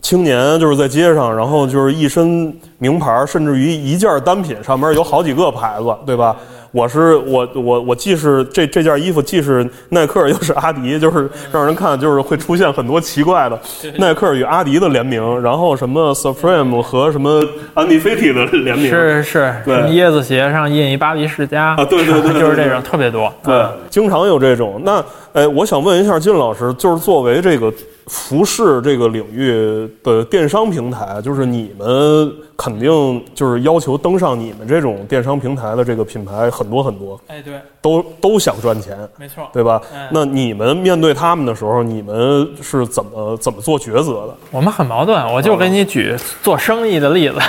[0.02, 6.36] 青年就是在街上，然后就是一身名牌，甚至于一件单品上面有好几个牌子，对吧？
[6.72, 13.58] 我是我我我既是这这件衣服既是耐克又是阿迪，就是让人看就是会出现很多奇怪的
[13.98, 17.42] 耐克与阿迪的联名，然后什么 Supreme 和什么
[17.74, 23.34] 安迪菲蒂的联名，是是，对什么椰子鞋上印一巴黎世家啊对对对对就是这种特别多。
[23.42, 24.82] 对嗯，经常有这种。
[24.84, 27.72] 那，呃，我想问一下金老师，就是作为这个
[28.08, 39.50] 服饰这个领域的电商平台，就是你们肯定就是要求登上你们这种电商平台的这个品牌很多很多，哎，对，都都想赚钱，没错。
[39.52, 39.82] 对吧？
[39.94, 44.38] 嗯那你们面对他们的时候，你们是怎么怎么做抉择的？
[44.52, 47.40] 我们很矛盾，我就给你举做生意的例子，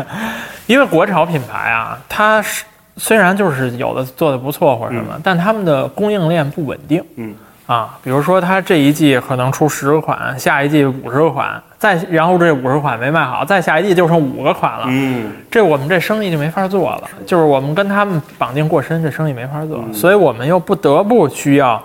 [0.66, 2.64] 因为国潮品牌啊，它是
[2.98, 7.02] 虽然就是有的做的不错或者什么，但他们的供应链不稳定。
[7.16, 7.34] 嗯。
[7.66, 14.84] 啊，比如说它这一季可能出十个款，下一季五十个款，再然后这五十款没卖好，再下一季就剩五个款了。
[14.88, 15.30] 嗯。
[15.50, 21.82] 这我们这生意就没法做了，就是我们跟他们绑定过深，这生意没法做，所以我们又不得不需要，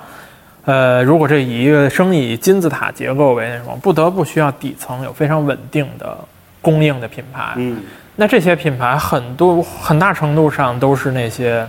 [0.66, 6.18] 呃，如果这以一个生意金字塔结构为那种，不得不需要底层有非常稳定的
[6.62, 7.54] 供应的品牌。
[7.56, 7.82] 嗯。
[8.18, 11.66] 那这些品牌很多很大程度上都是那些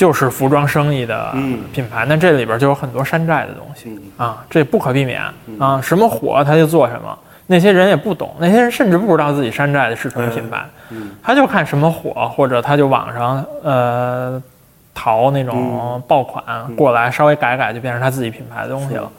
[0.00, 1.58] 就是服装生意的嗯。
[1.74, 4.26] 品牌，那这里边就有很多山寨的东西嗯。
[4.26, 5.20] 啊，这不可避免
[5.58, 7.18] 啊，什么火他就做什么。
[7.46, 10.64] 那些人也不懂，那些人甚至不知道自己山寨的是什么品牌，
[11.22, 14.42] 他就看什么火，或者他就网上呃
[14.94, 16.42] 淘那种爆款
[16.74, 19.12] 过来，稍微改改就变成他自己品牌的东西了。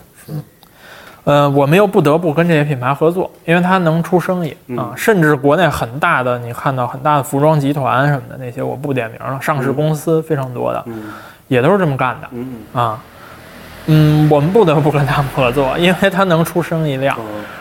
[1.23, 4.91] 呃，我们又不得不跟这些品牌合作，因为它能出生意啊。
[4.95, 10.84] 甚至国内很大的，你看到很大的服装集团什么的那些，我不点名了，上市公司非常多的，
[11.47, 12.99] 也都是这么干的嗯啊。
[13.86, 17.15] 嗯，我们不得不跟他们合作，因为它能出生意量。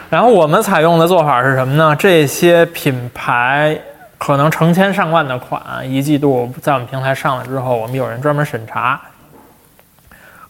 [0.09, 1.95] 然后我们采用的做法是什么呢？
[1.99, 3.79] 这些品牌
[4.19, 9.01] 可能成千上万的款，一季度在我们平台上了之后，我们有人专门审查。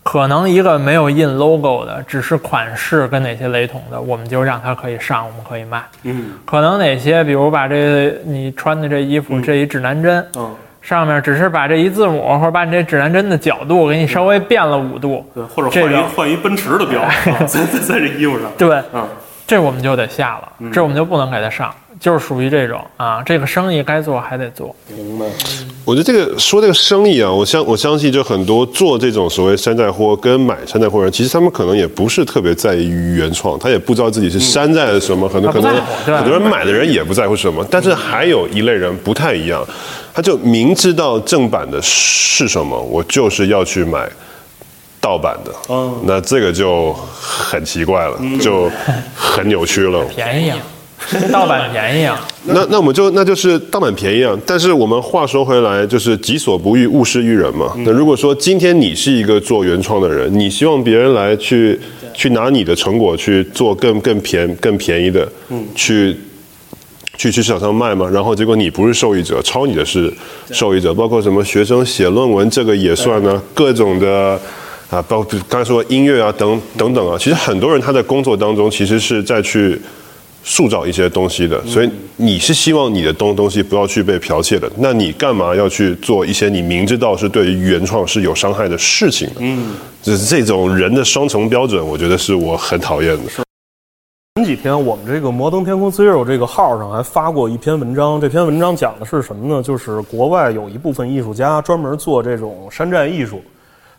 [0.03, 5.83] 可能一个没有印 logo 的，只是款式跟哪些雷同的，我们就让它可以上，我们可以卖。
[6.05, 6.33] 嗯。
[6.45, 17.11] 可能哪些，比如把这你穿的这衣服、这一指南针，嗯，上面只是把这一字母或者把你这指南针的角度给你稍微变了五度，对，或者换一换一奔驰的标，啊
[17.47, 19.07] 在在在这衣服上，对，嗯。
[19.47, 24.75] 这我们就得下了，这我们就不能给它上，就是属于这种啊，这个生意该做还得做。
[24.89, 25.27] 明白。
[25.85, 39.63] 我觉得这个说这个生意啊，我相我相信就很多做这种所谓山寨货跟买山寨货人，其实他们可能也不是特别在意原创，他也不知道自己是山寨的什么，很多可能很多人买的人也不在乎什么，但是还有一类人不太一样，
[40.15, 44.09] 他就明知道正版的是什么，我就是要去买。
[45.03, 48.71] 盗版的，嗯那这个就很奇怪了，就
[49.17, 50.05] 很扭曲了。
[50.15, 50.59] 便宜啊，
[51.11, 57.73] 跟盗版便宜啊， 那那我们就那就是盗版便宜啊，但是我们话说回来，就是己所不欲，勿施于人嘛。
[57.79, 61.79] 那如果说今天你是一个做原创的人，你希望别人来去
[62.13, 65.65] 去拿你的成果去做更更便更便宜的，嗯。
[65.75, 66.17] 去
[67.17, 70.13] 去去市场上卖嘛，然后结果你不是受益者，抄你的是
[70.51, 74.41] 受益者，包括什么学生写论文这个也算呢，各种的。
[74.91, 79.81] 啊，包括刚才说音乐啊，等等等啊，其实很多人他在工作当中其实是在去
[80.43, 89.35] 塑造一些东西的，所以你是希望你的东东西不要去被剽窃的，那你干嘛要去做一些你明知道是对于原创是有伤害的事情呢？
[89.41, 93.31] 嗯，就是这种人的双重标准，我觉得是我很讨厌的。
[94.37, 99.63] 前几天我们这个摩登天空 Zero 这个号上还发过一篇文章，这篇文章讲的是什么呢？
[99.63, 103.43] 就是国外有一部分艺术家专门做这种山寨艺术，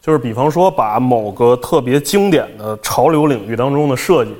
[0.01, 4.31] 就是比方说把某个特别经典的潮流领域当中的设计，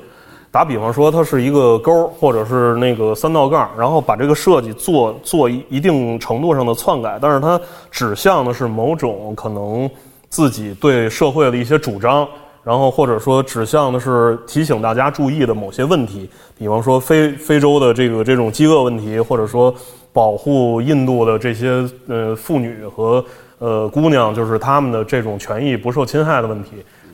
[0.51, 7.57] 打比方说，它是一个钩，或者是那个三道杠，然后把这个设计做做一定程度上的篡改，但是它
[7.89, 9.89] 指向的是某种可能
[10.27, 12.27] 自己对社会的一些主张，
[12.65, 19.73] 然后或者说指向的是提醒大家注意的某些问题，比方说非非洲的这个这种饥饿问题，或者说
[20.11, 23.23] 保护印度的这些呃妇女和
[23.59, 26.71] 呃姑娘，就是她们的这种权益不受侵害的问题。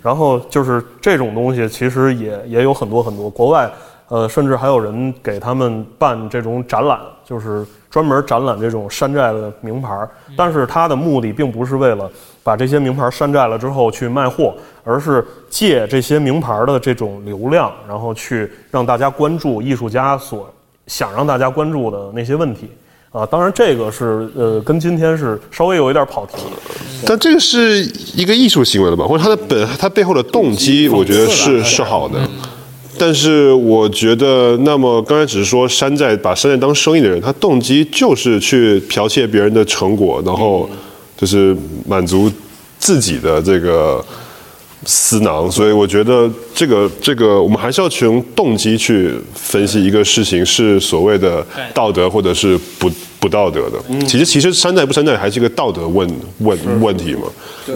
[0.07, 3.29] 然后就是这种东西，其实也也有很多很多。
[3.29, 3.69] 国外，
[4.07, 10.07] 呃，甚至还有人给他们办这种展览，就是专门展览这种山寨的名牌。
[10.37, 12.09] 但是他的目的并不是为了
[12.41, 14.53] 把这些名牌山寨了之后去卖货，
[14.85, 20.49] 而是借这些名牌的这种流量，然后去让大家关注艺术家所
[20.85, 22.71] 想让大家关注的那些问题。
[23.11, 26.33] 啊，当然这个是呃，跟今天是稍微有一点跑题。
[27.05, 27.81] 但这个是
[28.15, 29.05] 一个艺术行为了吧？
[29.05, 32.19] 或者他的本，他背后的动机，我觉得是是好的。
[32.99, 40.67] 但是我觉得，那么刚才只是说山寨把山寨当生意的人，他动机就是去剽窃别人的成果，然后
[41.15, 41.55] 就是
[41.87, 42.31] 满足
[42.79, 44.03] 自己的这个
[44.85, 45.49] 私囊。
[45.51, 52.89] 所以我觉得这个这个，我们还是要从动机去分析一个事情是所谓的道德或者是不。
[53.19, 57.23] 不道德的，其实其实山寨不山寨还是一个道德问问问题嘛。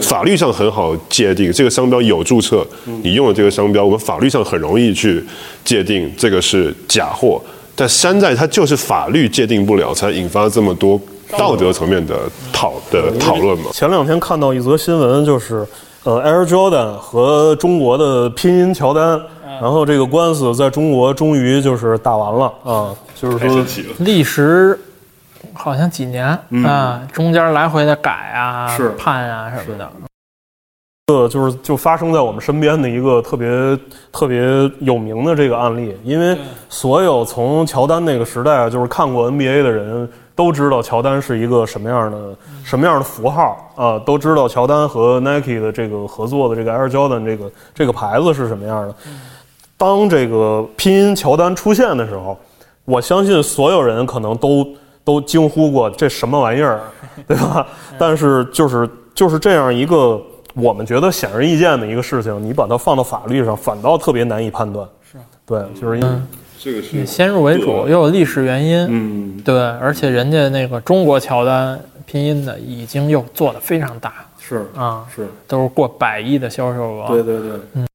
[0.00, 2.64] 法律上很好界定，这个商标有注册，
[3.02, 5.22] 你用了这个商标，我们法律上很容易去
[5.64, 7.42] 界定这个是假货。
[7.74, 10.98] 但山寨它就是法律界定不了，才引发这么多
[11.36, 12.20] 道德层面的
[12.52, 13.72] 讨的讨论嘛。
[13.72, 15.66] 前两天看到一则新闻，就是
[16.04, 19.20] 呃，Air Jordan 和中国的拼音乔丹，
[19.60, 23.64] 然后这个官司在中国终于就是打完了啊，就是说
[23.98, 24.78] 历时。
[25.54, 26.26] 好像几年
[26.64, 29.90] 啊，中间来回的改啊、判啊什么的，
[31.08, 33.78] 这就是就发生在我们身边的一个特别
[34.10, 34.40] 特别
[34.80, 35.94] 有名的这个案例。
[36.04, 36.38] 因为
[36.70, 48.94] 所有从乔丹那个时代就是看过 NBA 的人都知道乔丹是一个什么样的什么样的符号啊，都知道乔丹和 Nike 的这个合作的这个 Air Jordan 这个这个牌子是什么样的。
[49.76, 52.38] 当这个拼音乔丹出现的时候，
[52.84, 54.66] 我相信所有人可能都。
[55.04, 56.80] 都惊呼过这什么玩意儿，
[57.26, 57.66] 对吧？
[57.98, 60.22] 但是就是就是这样一个
[60.54, 64.88] 我们觉得显而易见的一个事情，你把它放到法律上，反倒特别难以判断。
[65.02, 66.16] 是，对，就是因为
[66.62, 68.86] 这个是先入为主，又有历史原因。
[68.88, 77.08] 嗯，对，而且人家那个中国乔丹拼音的已经又做的非常大，是啊，是都是过百亿的销售额。
[77.08, 77.86] 对对对，嗯。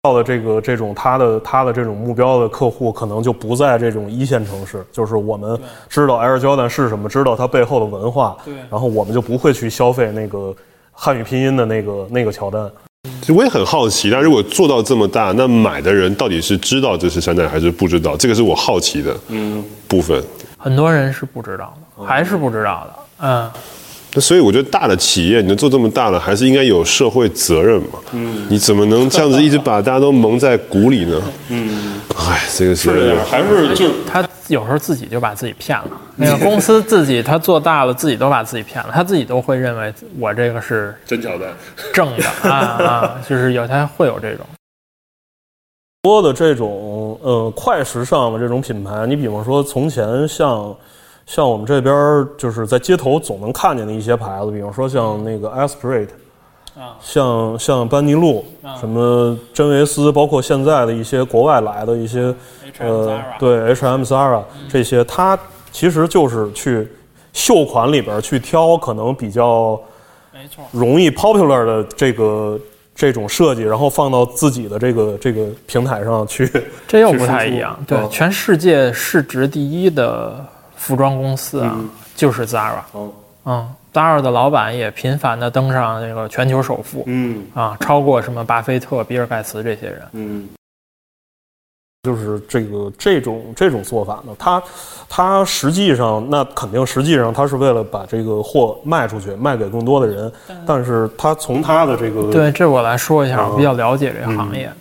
[0.00, 10.54] 到的这个这种他的他的这种目标的客户可能就不在这种一线城市，就是我们知道 Air Jordan 是什么，知道它背后的文化，对，然后我们就不会去消费那个
[10.92, 12.70] 汉语拼音的那个那个乔丹。
[13.32, 18.16] 我也很好奇，但如果做到这么大，那买的人到底是知道这是山寨还是不知道？
[18.16, 20.22] 这个是我好奇的嗯部分。
[20.56, 22.94] 很多人是不知道的，还是不知道的，
[23.26, 23.50] 嗯。
[24.14, 27.98] 那所以我觉得大的企业你能做这么大了，还是应该有社会责任嘛？
[28.12, 31.22] 嗯，你怎么能这样子一直把大家都蒙在鼓里呢？
[31.50, 35.90] 嗯，哎，这个是还是就他有时候自己就把自己骗了。
[36.16, 41.50] 那个公司自己他做大了，自己都把自己骗了，他自己都会认为我这个是真乔丹，
[41.92, 44.46] 正的啊啊， 就是有他会有这种
[46.02, 49.06] 多的这种呃快时尚的这种品牌。
[49.06, 50.74] 你比方说从前像。
[51.28, 56.08] 像我们这边就是在街头总能看见的一些牌子，比方说像那个 Esprit，
[56.74, 58.46] 啊，像像班尼路，
[58.80, 62.34] 什么真维斯，包括现在的一些国外来的一些，
[62.78, 65.38] 呃，对 H&M、Zara 这些，它
[65.70, 66.88] 其实就是去
[67.34, 69.78] 秀款里边去挑可能比较，
[70.32, 72.58] 没错，容易 popular 的这个
[72.94, 76.50] 这种设计，然后放到自己的这个这个平台上去。
[76.86, 80.42] 这又不太一样，对，全世界市值第一的。
[80.88, 81.78] 服装公司啊，
[82.16, 82.80] 就是 Zara。
[83.44, 87.02] 嗯，Zara 的老板也频繁的登上这个全球首富。
[87.04, 90.02] 嗯，啊，超过什么巴菲特、比尔盖茨这些人。
[90.12, 90.48] 嗯，
[92.04, 94.62] 就是这个这种这种做法呢，他
[95.10, 100.32] 他实际上那肯定实际上他是为了把这个货卖出去，卖给更多的人。
[100.66, 104.72] 但是他从他的这个对，这我来说一下，我比较了解这个行业。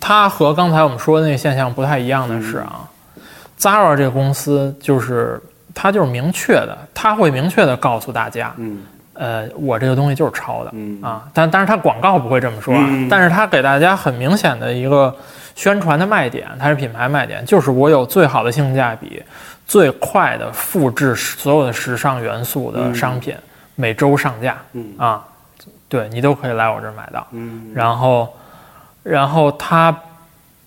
[0.00, 2.88] 他和刚才我们说的那个现象不太一样的是啊。
[3.58, 5.40] Zara 这个公司就是
[5.74, 8.82] 它就是明确的，它会明确的告诉大家，嗯，
[9.14, 11.00] 呃，我这个东西就是抄的，嗯。
[11.02, 15.14] 啊，但但是它广告不会这么说啊，但是它给大家很明显的一个
[15.54, 19.22] 宣传的卖点，它是品牌卖点，就是我有最好的性价比，
[19.66, 23.34] 最快的复制所有的时尚元素的商品，
[23.74, 24.92] 每周上架，嗯。
[24.98, 25.24] 啊，
[25.88, 28.28] 对你都可以来我这儿买到，嗯，然后，
[29.02, 29.96] 然后它。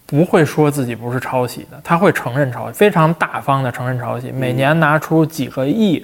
[0.10, 6.04] 不会说自己不是抄袭的，他会承认抄袭，非常大方的承认抄袭，每年拿出几个亿，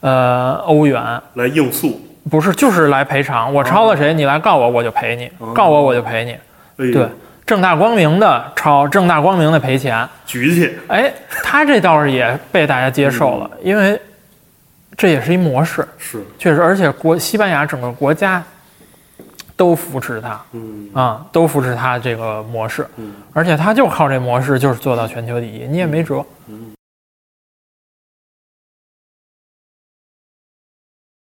[0.00, 1.00] 呃，欧元
[1.34, 2.00] 来应诉。
[2.28, 3.54] 不是，就是来赔偿。
[3.54, 6.32] 我抄了谁，你来告我，我就赔你；告我，我就赔你。
[6.32, 7.08] 哎对，
[7.46, 10.06] 正大光明的抄，正大光明的赔钱。
[10.26, 11.12] 举起，哎，
[11.42, 13.98] 他这倒是也被大家接受了，因为
[14.96, 18.42] 这也是一模式，是，确实，而且国西班牙整个国家
[19.60, 20.88] 都扶持他，嗯。
[20.94, 23.12] 啊，都扶持他这个模式，嗯。
[23.34, 26.24] 而且他就靠这模式就是做到全球第一，你也没辙。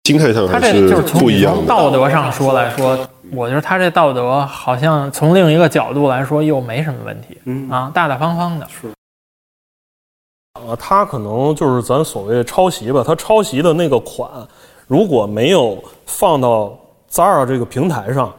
[0.05, 2.97] 心态上他还这就是从不一样道德上说来说，
[3.33, 7.69] 我觉得他这道德好像从另一个角度来说又没什么问题嗯。
[7.69, 8.65] 啊，大大方方的。
[8.69, 8.87] 是。
[10.53, 14.31] 啊，他可能就是咱所谓抄袭吧，他抄袭的那个款，
[14.87, 16.79] 如果没有放到
[17.11, 18.33] Zara 这个平台上，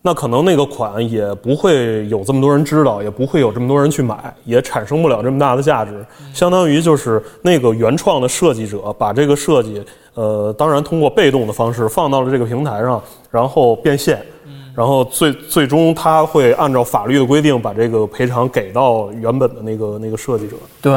[0.00, 6.04] 那可能那个款也不会有这么多人知道，也不会有这么多人去买，也产生不了这么大的价值。
[6.32, 9.84] 相当于就是那个原创的设计者把这个设计，
[10.14, 14.20] 呃，当然通过被动的方式放到了这个平台上，然后变现。
[14.74, 20.56] 然后最最终他会按照法律的规定把这个赔偿给到原本的那个那个设计者。
[20.80, 20.92] 对，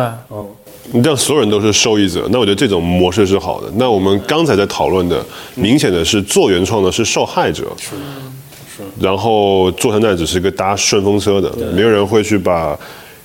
[0.92, 3.68] 你这样所有人都是受益者，那我觉得这种模式是好的。
[3.76, 5.24] 那我们刚才在讨论的，
[5.56, 7.90] 明显的是做原创的是受害者，是
[8.78, 12.78] 是，然后做山寨只是一个搭顺风车的，没有人会去把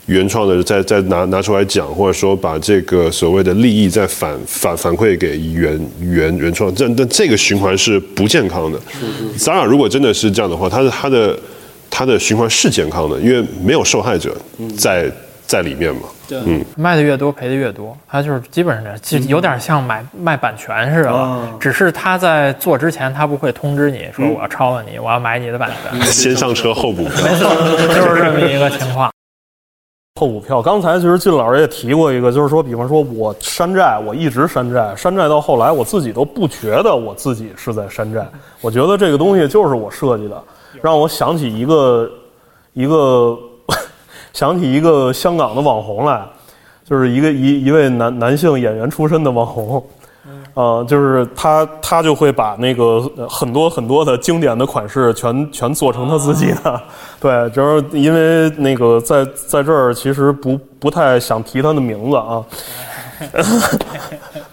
[0.07, 8.81] 原创的再再拿拿出来讲，或者说把这个所谓的利益再反反反馈给原原原创，但但这个循环是不健康的。
[9.39, 11.39] Zara 如果真的是这样的话，它的它的
[11.89, 14.37] 它的循环是健康的，因为没有受害者
[14.77, 15.11] 在
[15.51, 16.03] 在里面嘛。
[16.31, 21.49] 嗯，卖的越多赔的越多，他就是基本上这样，就有点像买卖版权似的。
[21.59, 27.05] 只是他在做之前，他不会通知你说我要抄了你，我要买你的版权，先上车后补。
[27.07, 27.27] 票。
[27.93, 29.11] 就是这么一个情况。
[30.21, 38.25] 后补票，刚才其实靳老师也提过一个，就是说，比方说我山寨，我一直山寨，山寨到后来，我自己都不觉得我自己是在山寨，
[38.61, 40.43] 我觉得这个东西就是我设计的，
[40.83, 42.11] 让我想起一个
[42.75, 43.39] 一个
[44.33, 46.23] 想起一个香港的网红来，
[46.85, 49.85] 就是一个一一位男男性演员出身的网红。
[50.55, 56.83] 呃，就是他，他就会把那个呃很多很多的经典的款式全全做成他自己的，
[57.21, 62.45] 对，就是因为那个在在这儿其实不不太想提他的名字啊。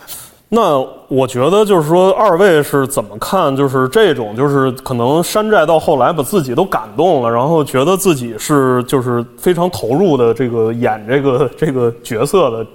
[0.49, 0.79] 那
[1.09, 3.53] 我觉得就是说，二位是怎么看？
[3.53, 12.65] 就是这种，就是可能山寨到后来把自己都感动了，然后觉得自己是就是非常投入的这个演这个这个角色的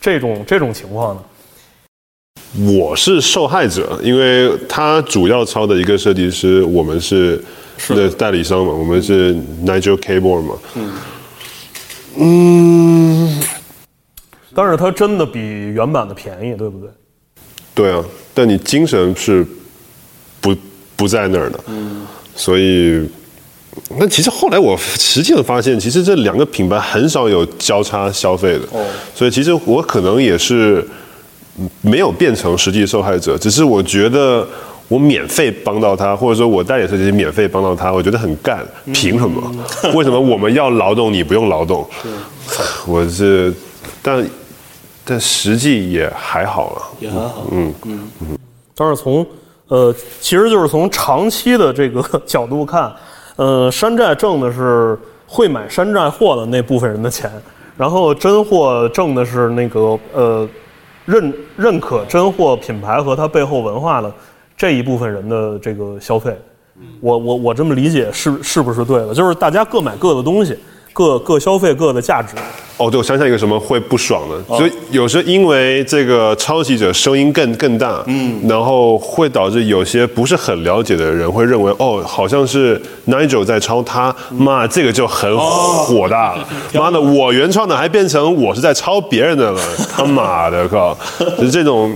[0.00, 1.22] 这种这种情况呢？
[2.78, 7.40] 我是受害者，因为他主要抄的一个设计师，我们是
[7.90, 10.54] 的代理商嘛，我们是 Nigel Cable 嘛。
[12.16, 13.40] 嗯，
[14.54, 16.88] 但是它真的比原版的便宜，对不对？
[17.80, 18.04] 对啊，
[18.34, 19.46] 但你精神是
[20.38, 20.54] 不
[20.96, 21.58] 不在那儿的。
[21.68, 22.02] 嗯，
[22.36, 23.08] 所以，
[23.98, 28.78] 那其实后来我实际上发现，其实这两个品牌很少有交叉消费的。
[28.78, 30.86] 哦所以其实我可能也是
[31.80, 34.46] 没有变成实际受害者，只是我觉得
[34.88, 38.62] 我免费帮到他，或者说我代理设计师免费帮到他，我觉得很干，
[38.92, 39.50] 凭什么？
[39.94, 41.88] 为什么我们要劳动，你不用劳动？
[42.86, 43.50] 我是，
[44.02, 44.22] 但
[45.10, 46.82] 但实际也还好了。
[47.00, 47.42] 也还好。
[47.50, 48.38] 嗯嗯嗯。
[48.76, 49.26] 但是从
[49.66, 52.92] 呃，其实就是从长期的这个角度看，
[53.34, 54.96] 呃， 山寨挣的是
[55.26, 57.28] 会买山寨货的那部分人的钱，
[57.76, 60.48] 然后真货挣的是那个呃
[61.04, 64.12] 认认可真货品牌和它背后文化的
[64.56, 66.36] 这一部分人的这个消费。
[67.00, 69.12] 我我我这么理解是是不是对的？
[69.12, 70.56] 就是大家各买各的东西，
[70.92, 72.34] 各各消费各的价值。
[72.76, 89.60] 哦，对，我想起来一个什么会不爽的，所以有时候因为这个抄袭者声音更更大，嗯，然后会导致有些不是很了解的人会认为，哦，好像是 Nigel 在抄他，妈，这个就很火大了， 妈的，我原创的还变成我是在抄别人的了，
[89.94, 90.96] 他妈的靠，
[91.36, 91.94] 就是这种。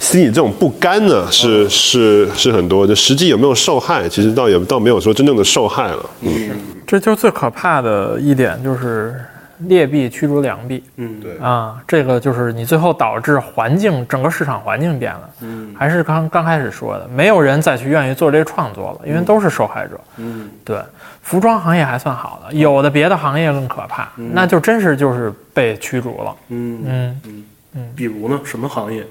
[0.00, 2.86] 心里这种不甘呢，是是是很多。
[2.86, 6.10] 就实际有没有受害，其实倒也倒没有说真正的受害了。
[6.20, 6.50] 嗯，
[6.88, 9.22] 这就是最可怕的一点，就是
[9.58, 10.82] 劣币驱逐良币。
[10.96, 15.30] 嗯，对啊，这个就是你最后导致环境整个市场环境变了。
[15.42, 20.00] 嗯，还是刚刚开始说的，没有人再去愿意做这个创作了，因为都是受害者。
[20.16, 20.80] 嗯，对，
[21.20, 26.34] 服装行业还算好的，有的别的行业更可怕，那就真是就是被驱逐了。
[26.48, 29.06] 嗯嗯嗯，比如呢，什么行业？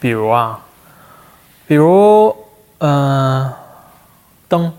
[0.00, 0.58] 比如啊，
[1.66, 2.34] 比如
[2.78, 3.52] 嗯、呃
[4.48, 4.72] 灯，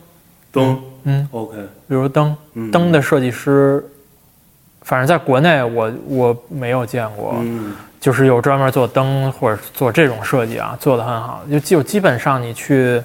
[0.51, 1.55] 灯，嗯，OK，
[1.87, 2.35] 比如灯，
[2.71, 3.81] 灯的设计师，
[4.81, 11.43] 反正在国内我我没有见过，嗯就是有专门做灯或者做这种设计啊，做的很好。
[11.49, 13.01] 就就基本上你去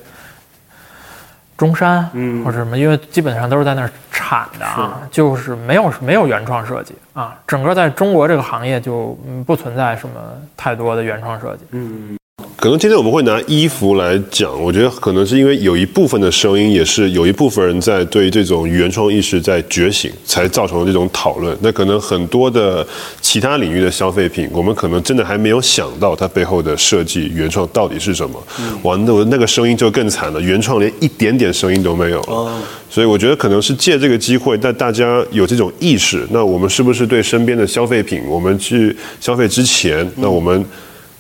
[1.57, 7.39] 中山，嗯或者什么，因为基本上都是在那儿产的啊，就是没有没有原创设计啊。
[7.47, 10.15] 整个在中国这个行业就嗯不存在什么
[10.57, 11.65] 太多的原创设计。
[11.71, 12.19] 嗯
[12.63, 21.59] 可能今天我们会拿衣服来讲，我觉得可能是因为有一部分的声音，也是有一部分人在对这种原创意识在觉醒，才造成了这种讨论。
[21.61, 22.87] 那可能很多的
[23.21, 28.41] 其他领域的消费品，我们可能真的还没有想到它背后的设计原创到底是什么。
[28.85, 32.63] 哇，那我那个声音就更惨了，原创连一点点声音都没有了。
[32.89, 36.25] 所以我觉得可能是借这个机会，但大家有这种意识。
[36.31, 40.65] 那我们是不是对身边的消费品，我们去消费之前，那我们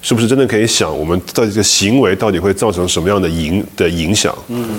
[0.03, 4.37] 是不是真的可以想，我们的这个行为到底会造成什么样的影的影响？
[4.49, 4.79] 嗯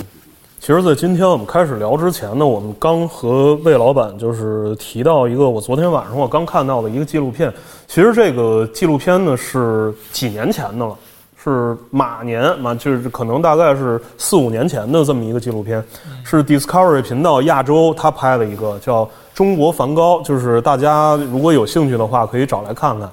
[0.60, 7.52] 其实，在今天我们开始聊之前呢，我们刚和魏老板就是提到一个我昨天晚上我刚看到的一个纪录片。
[7.86, 10.96] 其实这个纪录片呢是几年前的了，
[11.42, 15.84] 是马年嘛，就是可能大概是四五年前的这么一个纪录片，
[16.24, 19.04] 是 Discovery 频道亚洲他拍的一个叫
[19.34, 23.10] 《中国梵高》，就是大家如果有兴趣的话可以找来看看。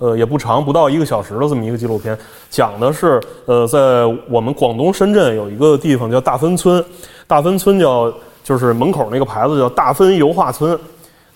[0.00, 3.78] 呃，也不长，不到一个小时的这么一个纪录片，讲的是呃，在
[4.30, 6.82] 我们广东深圳有一个地方叫大芬村，
[7.26, 8.10] 大芬村叫
[8.42, 10.76] 就是门口那个牌子叫大芬油画村，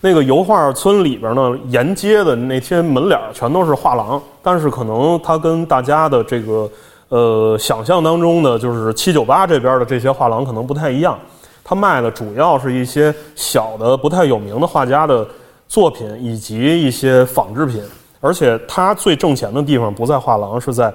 [0.01, 6.67] 那个油画村里边呢，沿街的那些门脸全都是画廊，但是可能它跟大家的这个
[7.09, 11.15] 呃想象当中的，就是七九八这边的这些画廊可能不太一样，
[11.63, 15.23] 它卖的主要是一些小的不太有名的画家的
[15.67, 17.79] 作品以及一些仿制品。
[18.25, 20.91] 而且他最挣钱的地方不在画廊，是在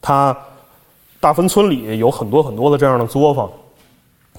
[0.00, 0.34] 他
[1.20, 3.46] 大芬村里有很多很多的这样的作坊。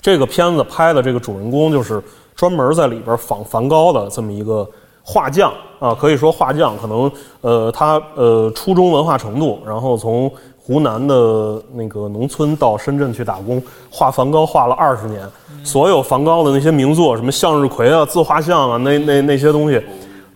[0.02, 2.02] 这个片子拍的这个主人公就是
[2.36, 4.68] 专门在里边仿梵高的这么一个
[5.04, 7.12] 画匠啊，可以说画匠，可能
[7.42, 13.62] 呃他呃初中文化程度，然后从湖南的那个农村到深圳去打工，
[13.92, 15.24] 画梵高画了二十年，
[15.64, 19.80] 所有梵高的那些名作，什么向日葵啊、自画像啊，那那那些东西。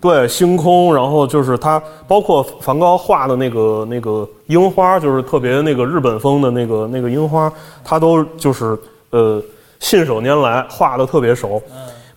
[0.02, 7.52] 对，星空，然后就是他，包括梵高画的那个那个樱花，就是特别那个日本风的那个那个樱花，
[7.84, 8.78] 他都就是
[9.10, 9.42] 呃
[9.80, 11.62] 信手拈来，画的特别熟。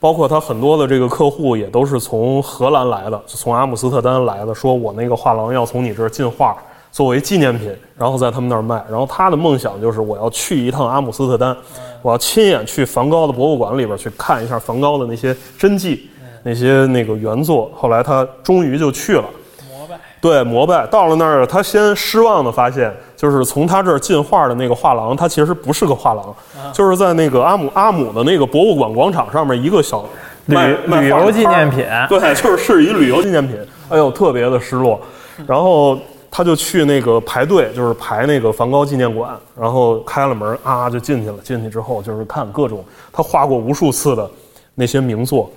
[0.01, 6.57] 包括他很多的这个客户也都是从荷兰来的，从阿姆斯特丹来的，说我那个画廊要从你这儿进画
[6.93, 8.81] 作为纪念品，然后在他们那儿卖。
[8.89, 11.57] 然后他的梦想就是我要去一趟阿姆斯特丹，
[12.01, 16.09] 我要亲眼去梵高的博物馆里边去看一下梵高的那些真迹。
[16.49, 19.25] 那些那个原作，后来他终于就去了，
[19.71, 26.35] 膜拜，对，膜拜到了那儿，他先失望的发现，就是从他这儿进画的那个画廊，它其实不是个画廊，
[26.73, 30.03] 就是在那个阿姆阿姆的那个博物馆广场上面一个小
[30.47, 33.59] 旅旅游纪念品对，就是是一旅游纪念品，
[33.91, 34.99] 哎呦，特别的失落。
[35.47, 35.99] 然后
[36.31, 41.37] 他就去那个排队，就是排那个梵高纪念馆，然后开了门啊，就进去了。
[41.45, 42.83] 进去之后就是看各种
[43.13, 44.31] 他画过无数次的
[44.75, 45.51] 那些名作。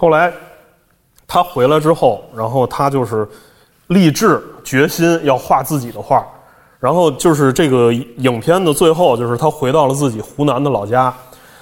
[0.00, 0.32] 后来
[1.28, 3.28] 他回来之后，然后他就是
[3.88, 6.26] 立志决心要画自己的画，
[6.78, 11.14] 然后就是这个影片的最后，就是他回到了自己湖南的老家，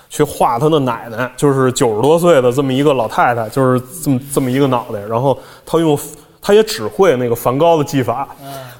[0.09, 5.37] 去画他的奶奶，就是九十多岁的这么一个老太太，就是这么这么一个脑袋，然后
[5.67, 5.99] 他用
[6.41, 8.29] 他也只会那个梵高的技法，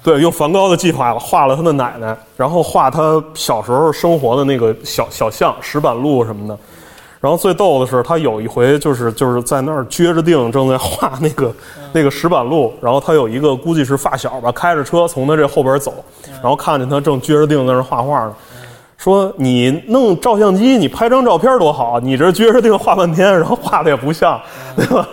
[0.01, 6.57] 对，用梵高的技法画了他的奶奶，然后画他小时候生活的那个小小巷、石板路什么的。
[7.21, 11.53] 然后最逗的是，他有一回就是就是在那儿撅着腚，正在画那个
[11.91, 15.93] 那个石板路，然后他有一个估计是发小吧，开着车从他这后边走，
[16.41, 18.33] 然后看见他正撅着腚在那儿画画呢，
[18.97, 24.39] 说你弄照相机，你拍张照片多好，你这撅着腚画半天，然后画的也不像，
[24.75, 25.07] 对吧？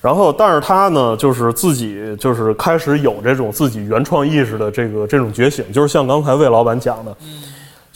[0.00, 7.16] 然后，但是他呢，就是自己就是开始有这种自己原创意识的这个这种觉醒，就是像刚才魏老板讲的，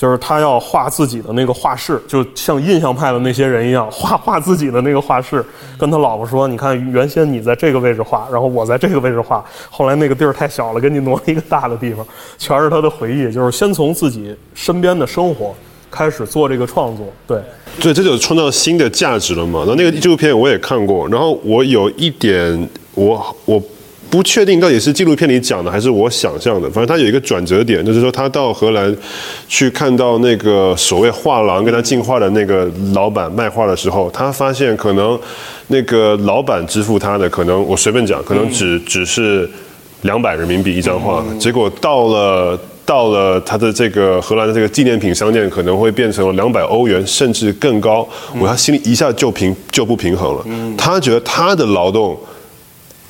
[0.01, 5.44] 就是他要画自己的那个画室，就像印象派的那些人一样，画 画自己的那个画室，
[5.76, 12.03] 跟他老婆说：“你看，原先你在这个位置画，然后我在这个位置画，后来那个地儿太小了，给你挪了一个大的地方。
[12.38, 15.55] ”全是他的回忆，就是先从自己身边的生活
[15.90, 17.38] 开始做这个创作，对。
[17.78, 19.64] 对，这就创造新的价值了嘛。
[19.66, 23.62] 那那个纪录片我也看过，然后我有一点，我我
[24.11, 26.68] 不确定到底是纪录片里讲的还是我想象的。
[26.68, 28.94] 反正他有一个转折点，就是说他到荷兰
[29.48, 35.18] 去看到那个所谓画廊跟他进画的那个老板卖画的时候，他发现可能
[35.68, 39.48] 那个老板支付他的，可能我随便讲，可能只只是
[40.02, 42.58] 两百人民币一张画，结果到了。
[42.86, 50.44] 到了他的这个荷兰的这个纪念品商店，可能会变成两百欧元甚至更高，我他心里一下就平就不平衡了。
[50.76, 52.18] 他觉得他的劳动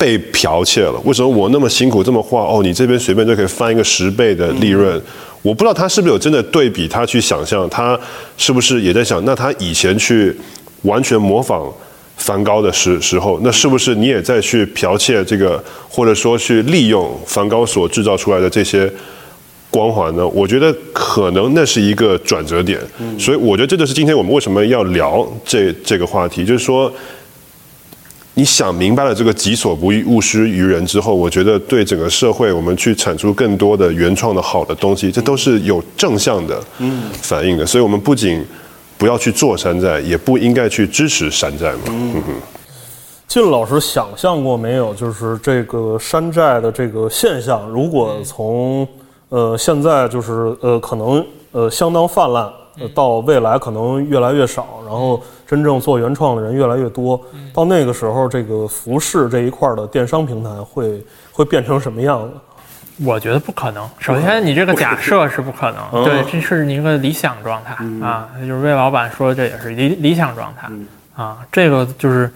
[0.01, 4.99] 被剽窃了，为什么我那么辛苦这么画，哦，你这边随便就可以翻一个十倍的利润？
[5.43, 7.99] 我不知道他是不是有真的对比，他去想象，他
[8.35, 10.35] 是不是也在想，那他以前去
[10.81, 11.71] 完全模仿。
[12.17, 18.87] 梵高的时时候，那是不是你也在去剽窃这个，或者说去利用梵高所制造出来的这些
[19.71, 20.27] 光环呢？
[20.27, 22.79] 我觉得可能那是一个转折点，
[23.17, 26.93] 所以我觉得这就是今天我们为什么要聊这这个话题，就是说，
[28.41, 36.59] 你想明白了这个己所不欲，勿施于人之后，我觉得对整个社会，我们去产出更多的原创的好的东西，这都是有正向的
[37.21, 37.63] 反应的。
[37.63, 38.43] 所以，我们不仅
[38.97, 41.81] 不要去做山寨，也不应该去支持山寨嘛。
[41.89, 42.33] 嗯哼，
[43.27, 44.91] 靳老师想象过没有？
[44.95, 48.87] 就是这个山寨的这个现象，如果从
[49.29, 52.51] 呃现在就是呃可能呃相当泛滥，
[52.93, 57.19] 到未来可能越来越少，然后真正做原创的人越来越多，
[57.53, 62.33] 到那个时候，这个服饰这一块的电商平台会会变成什么样子？
[63.03, 63.89] 我觉得不可能。
[63.97, 67.73] 首先，你这个假设是不可能，对，这是你一个理想状态
[68.05, 68.29] 啊。
[68.41, 70.69] 就是魏老板说，这也是理理想状态
[71.15, 71.39] 啊。
[71.51, 72.31] 这个就是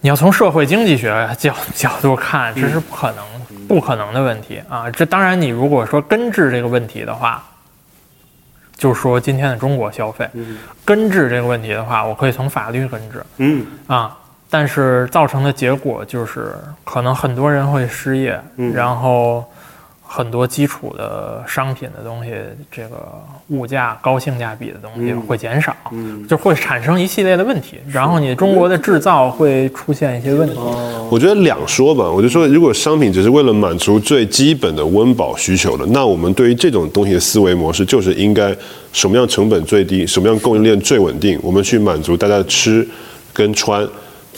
[0.00, 3.22] 你要从社会经济学角角度看，这是不可能、
[3.66, 4.90] 不可能的问题啊。
[4.90, 7.44] 这当然，你如果说根治这个问题的话，
[8.78, 10.26] 就是说今天的中国消费。
[10.86, 13.66] 根治这个问题的话，我可以从法律根治，嗯。
[13.86, 14.16] 啊。
[14.50, 18.40] 但是造成的结果就是，可能很多人会失业，
[18.72, 19.44] 然后
[20.10, 22.32] 很多基础的商品的东西，
[22.72, 22.96] 这个
[23.48, 25.76] 物价高性价比的东西会减少，
[26.26, 27.76] 就会产生一系列的问题。
[27.86, 30.56] 然后你中国的制造会出现一些问题。
[31.10, 38.56] 我觉得两说吧，我就说，如果商品只是为了满足最基本的温饱需求的，那我们对于这种东西的思维模式就是应该
[38.92, 42.88] 什么样成本最低，什么样供应链最稳定，我们去满足大家的吃
[43.34, 43.86] 跟穿。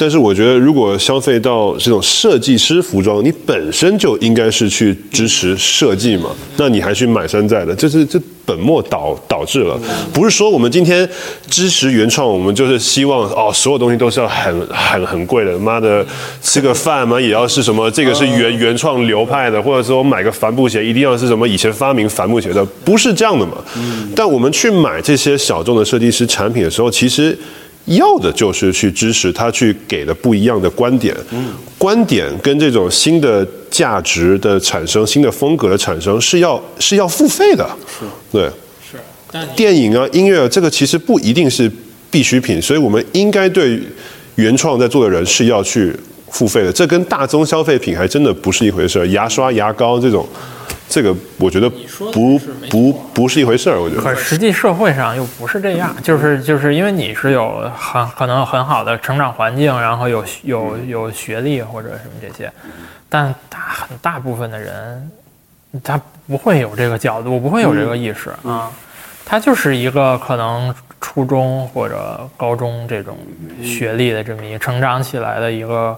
[0.01, 9.79] 但是我觉得，如果消费到这种设计师服装，你本身就应该是去支持设计嘛，那你还去买山寨的，这是这本末倒导致了。
[10.11, 11.07] 不是说我们今天
[11.51, 16.03] 支持原创，我们就是希望哦，所有东西都是要很很很贵的，妈的
[16.41, 23.59] 吃个饭嘛也要是什么，这个是原原创流派的，或者说买个帆布鞋一定要是什么以前发明帆布鞋的，不是这样的嘛。
[24.17, 27.39] 但我们去买这些小众的设计师产品的时候，其实。
[27.87, 31.17] 要的就是去支持他去给的不一样的观点，
[31.79, 38.51] 观点跟这种新的价值的产生、新的风格的产生是要是要付费的，是，对，
[38.91, 38.99] 是。
[39.57, 41.71] 电影啊、音乐啊，这个其实不一定是
[42.11, 43.81] 必需品，所以我们应该对
[44.37, 45.95] 原创在做的人是要去
[46.31, 46.73] 付费的。
[46.73, 50.29] 这跟大宗消费品还真的不是一回事牙刷、牙膏这种。
[50.91, 51.71] 这个我觉得
[52.13, 52.37] 不
[52.69, 54.03] 不不是一回事儿，我觉得。
[54.03, 62.53] 可实际社会上又不是这样，就是就是因为你是有很可能很好的成长环境，然后有有有学历或者什么这些，
[63.09, 65.11] 但大很大部分的人，
[65.85, 68.69] 他不会有这个角度，不会有这个意识啊，
[69.25, 73.17] 他就是一个可能初中或者高中这种
[73.63, 75.97] 学历的这么一成长起来的一个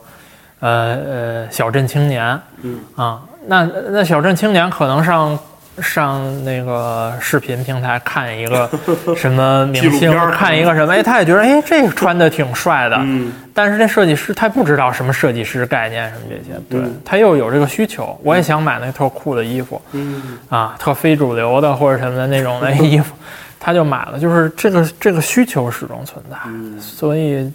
[0.63, 3.21] 呃呃小镇青年，嗯啊。
[3.47, 5.37] 那那小镇青年可能上
[5.81, 8.71] 上那个视频平台看一个
[9.19, 23.13] 什么明星，看一个什么，哎，他也觉得哎这个穿的挺帅的，嗯，但是这设计师他不知道什么设计师概念什么这些，对他又有这个需求，我也想买那特酷的衣服，嗯，啊，特非主流的或者什么的那种的 衣服，
[23.59, 27.53] 他就买了，就是这个这个需求始终存在，嗯所以。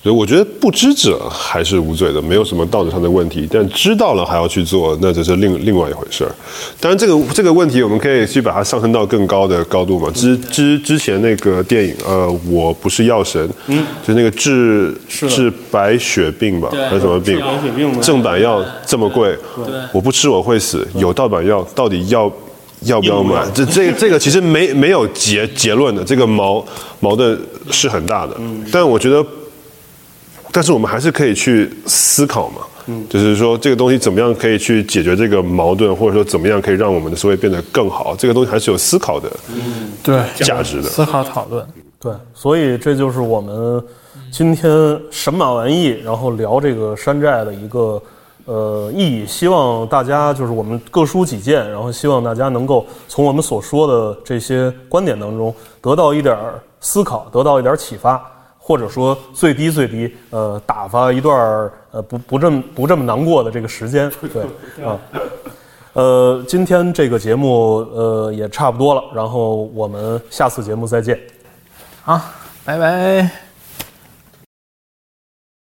[0.00, 3.48] 所以我觉得不知者还是无罪的，没有什么道德上的问题。
[3.50, 6.30] 但知道了还要去做，那就是另另外一回事儿。
[6.80, 10.08] 当然，这个这个问题我们可以去把它上升到更高的高度嘛。
[10.14, 17.38] 之之之前那个电影，呃，我不是药神，嗯，就那个治治白血病吧，还是什么病？
[17.40, 19.36] 白血病正版药这么贵，
[19.92, 20.86] 我不吃我会死。
[20.94, 22.32] 有盗版药，到底要
[22.82, 23.44] 要不要买？
[23.52, 26.64] 这这这个其实没没有结结论的，这个矛
[27.00, 27.38] 矛盾
[27.70, 28.36] 是很大的。
[28.72, 29.24] 但我觉得。
[30.58, 40.88] 但是我们还是可以去思考嘛，嗯，就是说这个东西怎么样可以去解决这个矛盾，或者说怎么样可以让我们的社会变得更好，这个东西还是有思考的，嗯，对，价值的。
[40.88, 41.64] 思考讨论，
[42.00, 43.80] 对，所以这就是我们
[44.32, 48.02] 今天神马玩意，然后聊这个山寨的一个
[48.46, 56.36] 呃意义，希望大家就是我们各抒己见，然后希望大家能够从我们所说的这些观点当中得到一点
[56.80, 58.20] 思考，得到一点启发。
[58.68, 64.12] 或者说最低最低呃打发一段儿呃，不不这么不这么难过的这个时间。
[64.30, 64.42] 对
[64.84, 64.98] 啊，
[65.94, 71.18] 呃，今天这个节目呃也差不多了，然后我们下次节目再见
[72.04, 72.30] 啊，
[72.62, 73.47] 拜拜。